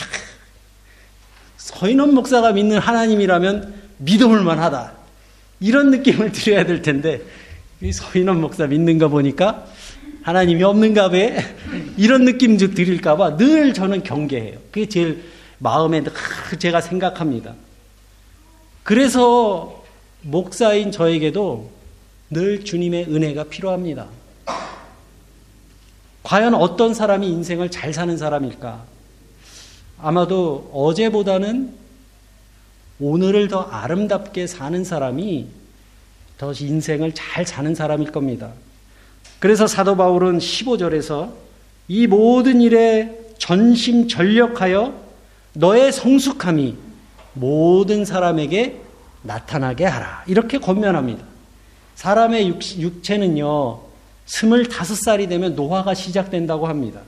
서인원 1.56 2.14
목사가 2.14 2.52
믿는 2.52 2.78
하나님이라면 2.78 3.74
믿음을 3.98 4.42
만하다. 4.42 4.92
이런 5.60 5.90
느낌을 5.90 6.32
드려야 6.32 6.66
될 6.66 6.82
텐데 6.82 7.22
서인원 7.92 8.40
목사 8.40 8.66
믿는 8.66 8.98
거 8.98 9.08
보니까 9.08 9.66
하나님이 10.26 10.64
없는가 10.64 11.08
봐 11.08 11.16
이런 11.96 12.24
느낌 12.24 12.58
좀 12.58 12.74
드릴까 12.74 13.16
봐 13.16 13.36
늘 13.36 13.72
저는 13.72 14.02
경계해요. 14.02 14.58
그게 14.72 14.88
제일 14.88 15.22
마음에 15.58 16.02
제가 16.58 16.80
생각합니다. 16.80 17.54
그래서 18.82 19.84
목사인 20.22 20.90
저에게도 20.90 21.70
늘 22.30 22.64
주님의 22.64 23.04
은혜가 23.04 23.44
필요합니다. 23.44 24.08
과연 26.24 26.54
어떤 26.54 26.92
사람이 26.92 27.28
인생을 27.28 27.70
잘 27.70 27.94
사는 27.94 28.16
사람일까? 28.16 28.84
아마도 29.98 30.68
어제보다는 30.74 31.72
오늘을 32.98 33.46
더 33.46 33.60
아름답게 33.60 34.48
사는 34.48 34.82
사람이 34.82 35.46
더 36.36 36.52
인생을 36.52 37.14
잘 37.14 37.46
사는 37.46 37.72
사람일 37.76 38.10
겁니다. 38.10 38.50
그래서 39.38 39.66
사도 39.66 39.96
바울은 39.96 40.38
15절에서 40.38 41.32
이 41.88 42.06
모든 42.06 42.60
일에 42.60 43.18
전심 43.38 44.08
전력하여 44.08 44.94
너의 45.52 45.92
성숙함이 45.92 46.76
모든 47.34 48.04
사람에게 48.04 48.80
나타나게 49.22 49.84
하라. 49.84 50.24
이렇게 50.26 50.58
권면합니다. 50.58 51.24
사람의 51.94 52.48
육, 52.48 53.02
체는요 53.02 53.80
스물다섯 54.26 54.96
살이 54.96 55.28
되면 55.28 55.54
노화가 55.54 55.94
시작된다고 55.94 56.66
합니다. 56.66 57.00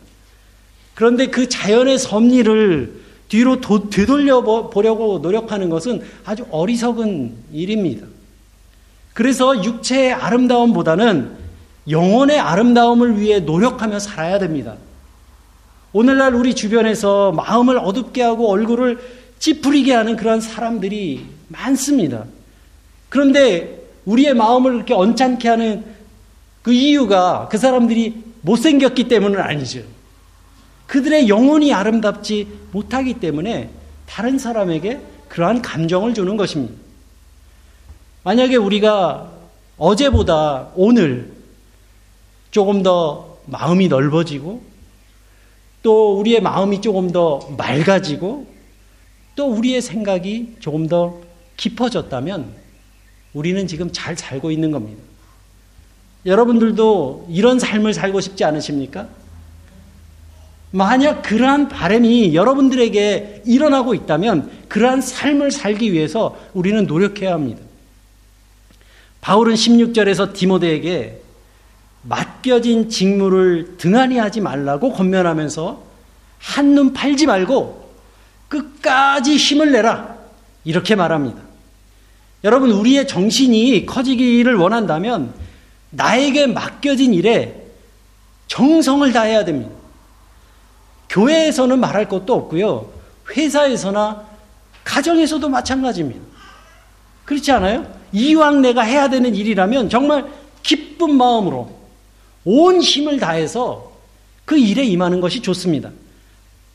그런데 0.94 1.28
그 1.28 1.48
자연의 1.48 1.98
섭리를 1.98 3.02
뒤로 3.28 3.60
도, 3.60 3.90
되돌려 3.90 4.42
보려고 4.42 5.18
노력하는 5.18 5.68
것은 5.68 6.02
아주 6.24 6.46
어리석은 6.50 7.34
일입니다. 7.52 8.06
그래서 9.14 9.62
육체의 9.62 10.12
아름다움보다는 10.12 11.36
영혼의 11.88 12.38
아름다움을 12.38 13.20
위해 13.20 13.40
노력하며 13.40 13.98
살아야 13.98 14.38
됩니다. 14.38 14.76
오늘날 15.92 16.34
우리 16.34 16.54
주변에서 16.54 17.32
마음을 17.32 17.78
어둡게 17.78 18.22
하고 18.22 18.50
얼굴을 18.50 18.98
찌푸리게 19.38 19.94
하는 19.94 20.16
그런 20.16 20.40
사람들이 20.40 21.24
많습니다. 21.48 22.24
그런데 23.08 23.88
우리의 24.04 24.34
마음을 24.34 24.72
그렇게 24.72 24.94
언짢게 24.94 25.48
하는 25.48 25.84
그 26.62 26.72
이유가 26.72 27.48
그 27.50 27.56
사람들이 27.56 28.22
못생겼기 28.42 29.08
때문은 29.08 29.40
아니죠. 29.40 29.82
그들의 30.86 31.28
영혼이 31.28 31.72
아름답지 31.72 32.48
못하기 32.72 33.14
때문에 33.14 33.70
다른 34.06 34.38
사람에게 34.38 35.00
그러한 35.28 35.62
감정을 35.62 36.14
주는 36.14 36.36
것입니다. 36.36 36.74
만약에 38.24 38.56
우리가 38.56 39.30
어제보다 39.76 40.68
오늘 40.74 41.37
조금 42.50 42.82
더 42.82 43.38
마음이 43.46 43.88
넓어지고 43.88 44.62
또 45.82 46.18
우리의 46.18 46.40
마음이 46.40 46.80
조금 46.80 47.10
더 47.10 47.38
맑아지고 47.56 48.46
또 49.36 49.46
우리의 49.46 49.80
생각이 49.80 50.56
조금 50.60 50.88
더 50.88 51.20
깊어졌다면 51.56 52.52
우리는 53.34 53.66
지금 53.66 53.90
잘 53.92 54.16
살고 54.16 54.50
있는 54.50 54.70
겁니다. 54.70 55.02
여러분들도 56.26 57.26
이런 57.30 57.58
삶을 57.58 57.94
살고 57.94 58.20
싶지 58.20 58.44
않으십니까? 58.44 59.08
만약 60.70 61.22
그러한 61.22 61.68
바람이 61.68 62.34
여러분들에게 62.34 63.42
일어나고 63.46 63.94
있다면 63.94 64.50
그러한 64.68 65.00
삶을 65.00 65.50
살기 65.50 65.92
위해서 65.92 66.36
우리는 66.52 66.86
노력해야 66.86 67.32
합니다. 67.32 67.62
바울은 69.20 69.54
16절에서 69.54 70.34
디모데에게 70.34 71.22
맡겨진 72.02 72.88
직무를 72.88 73.76
등한히 73.76 74.18
하지 74.18 74.40
말라고 74.40 74.92
권면하면서 74.92 75.82
한눈 76.38 76.92
팔지 76.92 77.26
말고 77.26 77.88
끝까지 78.48 79.36
힘을 79.36 79.72
내라. 79.72 80.16
이렇게 80.64 80.94
말합니다. 80.94 81.40
여러분, 82.44 82.70
우리의 82.70 83.06
정신이 83.08 83.86
커지기를 83.86 84.54
원한다면 84.56 85.32
나에게 85.90 86.46
맡겨진 86.46 87.14
일에 87.14 87.66
정성을 88.46 89.10
다해야 89.12 89.44
됩니다. 89.44 89.70
교회에서는 91.08 91.78
말할 91.80 92.08
것도 92.08 92.34
없고요. 92.34 92.90
회사에서나 93.30 94.26
가정에서도 94.84 95.48
마찬가지입니다. 95.48 96.20
그렇지 97.24 97.50
않아요? 97.52 97.86
이왕 98.12 98.62
내가 98.62 98.82
해야 98.82 99.08
되는 99.08 99.34
일이라면 99.34 99.90
정말 99.90 100.26
기쁜 100.62 101.14
마음으로 101.16 101.77
온 102.44 102.80
힘을 102.80 103.18
다해서 103.18 103.92
그 104.44 104.58
일에 104.58 104.84
임하는 104.84 105.20
것이 105.20 105.40
좋습니다. 105.40 105.90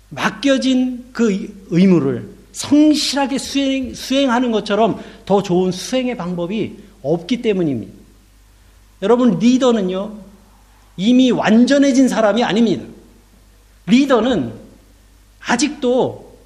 맡겨진 0.10 1.06
그 1.12 1.66
의무를 1.70 2.30
성실하게 2.52 3.38
수행, 3.40 3.94
수행하는 3.94 4.52
것처럼 4.52 5.04
더 5.26 5.42
좋은 5.42 5.72
수행의 5.72 6.16
방법이 6.16 6.78
없기 7.02 7.42
때문입니다. 7.42 7.92
여러분, 9.02 9.40
리더는요, 9.40 10.16
이미 10.98 11.32
완전해진 11.32 12.08
사람이 12.08 12.44
아닙니다. 12.44 12.86
리더는 13.88 14.54
아직도 15.42 16.38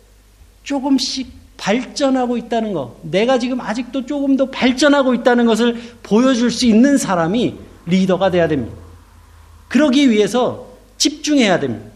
조금씩 0.63 1.27
발전하고 1.57 2.37
있다는 2.37 2.73
것, 2.73 2.95
내가 3.01 3.37
지금 3.37 3.59
아직도 3.59 4.05
조금 4.05 4.37
더 4.37 4.49
발전하고 4.49 5.13
있다는 5.13 5.45
것을 5.45 5.81
보여줄 6.03 6.51
수 6.51 6.65
있는 6.65 6.97
사람이 6.97 7.55
리더가 7.85 8.31
돼야 8.31 8.47
됩니다. 8.47 8.86
그러기 9.67 10.09
위해서 10.09 10.67
집중해야 10.97 11.59
됩니다. 11.59 11.91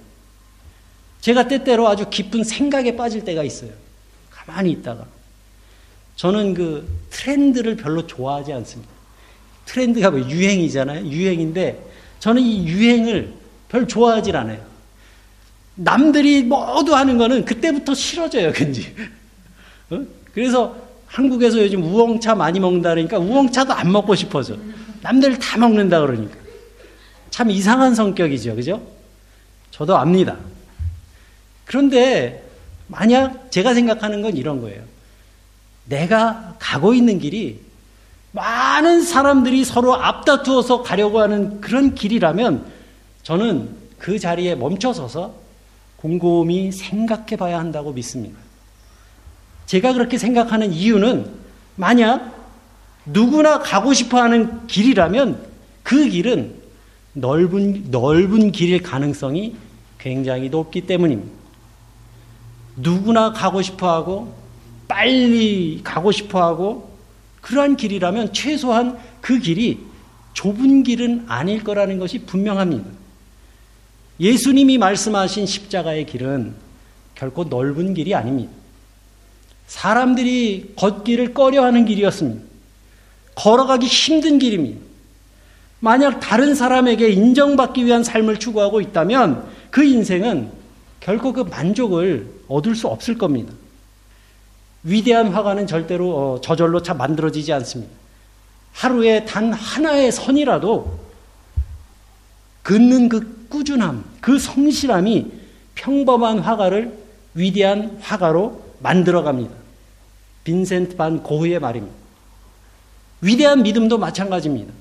제가 1.22 1.48
때때로 1.48 1.88
아주 1.88 2.10
깊은 2.10 2.44
생각에 2.44 2.96
빠질 2.96 3.24
때가 3.24 3.44
있어요. 3.44 3.72
가만히 4.30 4.72
있다가. 4.72 5.06
저는 6.16 6.54
그 6.54 6.88
트렌드를 7.10 7.78
별로 7.78 8.06
좋아하지 8.06 8.54
않습니다. 8.54 8.92
트렌드가 9.66 10.12
뭐 10.12 10.20
유행이잖아요. 10.20 11.06
유행인데 11.08 11.80
저는 12.20 12.42
이 12.42 12.68
유행을 12.68 13.34
별 13.70 13.88
좋아하질 13.88 14.36
않아요. 14.36 14.60
남들이 15.76 16.44
모두 16.44 16.96
하는 16.96 17.18
거는 17.18 17.46
그때부터 17.46 17.94
싫어져요, 17.94 18.52
왠지. 18.60 18.94
어? 19.90 20.02
그래서 20.34 20.76
한국에서 21.08 21.62
요즘 21.62 21.84
우엉차 21.84 22.36
많이 22.36 22.60
먹는다 22.60 22.90
그러니까 22.92 23.18
우엉차도 23.18 23.74
안 23.74 23.92
먹고 23.92 24.16
싶어져. 24.16 24.58
남들 25.02 25.40
다 25.40 25.58
먹는다 25.58 26.02
그러니까. 26.02 26.41
참 27.32 27.50
이상한 27.50 27.96
성격이죠. 27.96 28.56
그죠? 28.56 28.82
저도 29.72 29.98
압니다. 29.98 30.38
그런데 31.66 32.48
만약 32.88 33.50
제가 33.52 33.74
생각하는 33.74 34.22
건 34.22 34.38
이런 34.38 34.62
거예요. 34.62 34.84
내가 35.86 36.56
가고 36.60 36.94
있는 36.94 37.20
길이 37.20 37.60
많은 38.34 39.02
사람들이 39.02 39.66
서로 39.66 39.96
앞다투어서 39.96 40.84
가려고 40.84 41.20
하는 41.20 41.60
그런 41.62 41.96
길이라면 41.96 42.66
저는 43.24 43.76
그 43.98 44.20
자리에 44.20 44.56
멈춰서서 44.56 45.34
곰곰이 45.98 46.72
생각해 46.72 47.38
봐야 47.38 47.60
한다고 47.60 47.94
믿습니다. 47.94 48.38
제가 49.66 49.94
그렇게 49.94 50.18
생각하는 50.18 50.74
이유는 50.74 51.32
만약 51.76 52.36
누구나 53.06 53.60
가고 53.60 53.94
싶어 53.94 54.22
하는 54.22 54.68
길이라면 54.68 55.46
그 55.84 56.08
길은 56.10 56.61
넓은, 57.14 57.92
넓은 57.92 58.52
길일 58.52 58.82
가능성이 58.82 59.56
굉장히 59.98 60.50
높기 60.50 60.82
때문입니다. 60.82 61.32
누구나 62.78 63.34
가고 63.34 63.62
싶어 63.62 63.92
하고 63.94 64.34
빨리 64.88 65.82
가고 65.84 66.12
싶어 66.12 66.42
하고 66.42 66.92
그러한 67.42 67.76
길이라면 67.76 68.34
최소한 68.34 68.98
그 69.20 69.40
길이 69.40 69.80
좁은 70.34 70.84
길은 70.84 71.26
아닐 71.28 71.64
거라는 71.64 72.00
것이 72.00 72.20
분명합니다. 72.20 72.86
예수님이 74.20 74.78
말씀하신 74.78 75.46
십자가의 75.46 76.06
길은 76.06 76.54
결코 77.16 77.44
넓은 77.44 77.94
길이 77.94 78.16
아닙니다. 78.16 78.52
사람들이 79.68 80.74
걷기를 80.76 81.34
꺼려 81.34 81.64
하는 81.64 81.86
길이었습니다. 81.86 82.42
걸어가기 83.36 83.88
힘든 83.88 84.38
길입니다. 84.40 84.91
만약 85.82 86.20
다른 86.20 86.56
사람에게 86.56 87.10
인정받기 87.10 87.86
위한 87.86 88.04
삶을 88.04 88.40
추구하고 88.40 88.82
있다면 88.82 89.46
그 89.72 89.84
인생은 89.84 90.52
결코 91.00 91.34
그 91.34 91.42
만족을 91.42 92.28
얻을 92.48 92.76
수 92.76 92.88
없을 92.88 93.18
겁니다. 93.18 93.52
위대한 94.84 95.30
화가는 95.30 95.66
절대로 95.68 96.16
어, 96.16 96.42
저절로 96.42 96.84
참 96.84 96.98
만들어지지 96.98 97.52
않습니다. 97.54 97.92
하루에 98.74 99.26
단 99.26 99.52
하나의 99.52 100.12
선이라도 100.12 101.00
긋는 102.64 103.10
그 103.10 103.48
꾸준함, 103.50 104.04
그 104.22 104.38
성실함이 104.38 105.32
평범한 105.74 106.40
화가를 106.40 106.96
위대한 107.34 107.98
화가로 108.02 108.64
만들어갑니다. 108.80 109.52
빈센트 110.44 110.96
반 110.96 111.24
고흐의 111.24 111.60
말입니다. 111.60 111.96
위대한 113.22 113.64
믿음도 113.64 113.98
마찬가지입니다. 113.98 114.74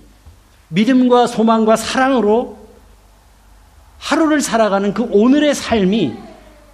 믿음과 0.70 1.26
소망과 1.26 1.76
사랑으로 1.76 2.58
하루를 3.98 4.40
살아가는 4.40 4.94
그 4.94 5.06
오늘의 5.10 5.54
삶이 5.54 6.14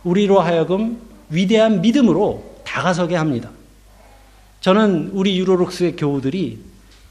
우리로 0.04 0.40
하여금 0.40 1.00
위대한 1.28 1.80
믿음으로 1.80 2.60
다가서게 2.64 3.16
합니다. 3.16 3.50
저는 4.60 5.10
우리 5.12 5.38
유로록스의 5.38 5.96
교우들이 5.96 6.58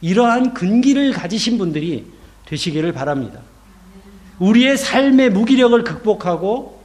이러한 0.01 0.53
근기를 0.53 1.11
가지신 1.11 1.57
분들이 1.57 2.05
되시기를 2.45 2.93
바랍니다. 2.93 3.41
우리의 4.39 4.77
삶의 4.77 5.31
무기력을 5.31 5.83
극복하고 5.83 6.83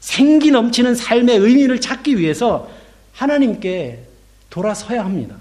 생기 0.00 0.50
넘치는 0.50 0.94
삶의 0.94 1.38
의미를 1.38 1.80
찾기 1.80 2.18
위해서 2.18 2.70
하나님께 3.12 4.04
돌아서야 4.50 5.04
합니다. 5.04 5.36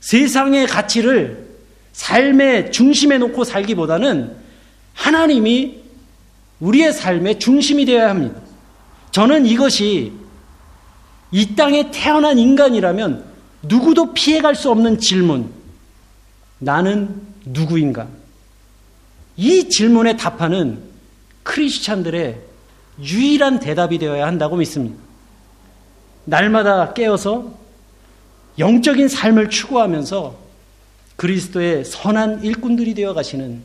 세상의 0.00 0.66
가치를 0.66 1.49
삶의 1.92 2.72
중심에 2.72 3.18
놓고 3.18 3.44
살기보다는 3.44 4.36
하나님이 4.94 5.80
우리의 6.60 6.92
삶의 6.92 7.38
중심이 7.38 7.84
되어야 7.84 8.10
합니다. 8.10 8.40
저는 9.12 9.46
이것이 9.46 10.12
이 11.32 11.54
땅에 11.54 11.90
태어난 11.90 12.38
인간이라면 12.38 13.24
누구도 13.62 14.12
피해갈 14.12 14.54
수 14.54 14.70
없는 14.70 14.98
질문. 14.98 15.50
나는 16.58 17.22
누구인가? 17.44 18.06
이 19.36 19.68
질문에 19.68 20.16
답하는 20.16 20.82
크리스찬들의 21.42 22.40
유일한 23.02 23.60
대답이 23.60 23.98
되어야 23.98 24.26
한다고 24.26 24.56
믿습니다. 24.56 24.96
날마다 26.24 26.92
깨어서 26.92 27.54
영적인 28.58 29.08
삶을 29.08 29.48
추구하면서 29.48 30.36
그리스도의 31.20 31.84
선한 31.84 32.44
일꾼들이 32.44 32.94
되어 32.94 33.12
가시는 33.12 33.60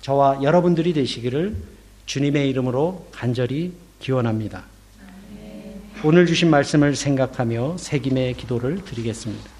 저와 0.00 0.42
여러분들이 0.42 0.92
되시기를 0.92 1.54
주님의 2.06 2.50
이름으로 2.50 3.06
간절히 3.12 3.72
기원합니다. 4.00 4.64
오늘 6.02 6.26
주신 6.26 6.50
말씀을 6.50 6.96
생각하며 6.96 7.76
새김의 7.78 8.34
기도를 8.34 8.84
드리겠습니다. 8.84 9.57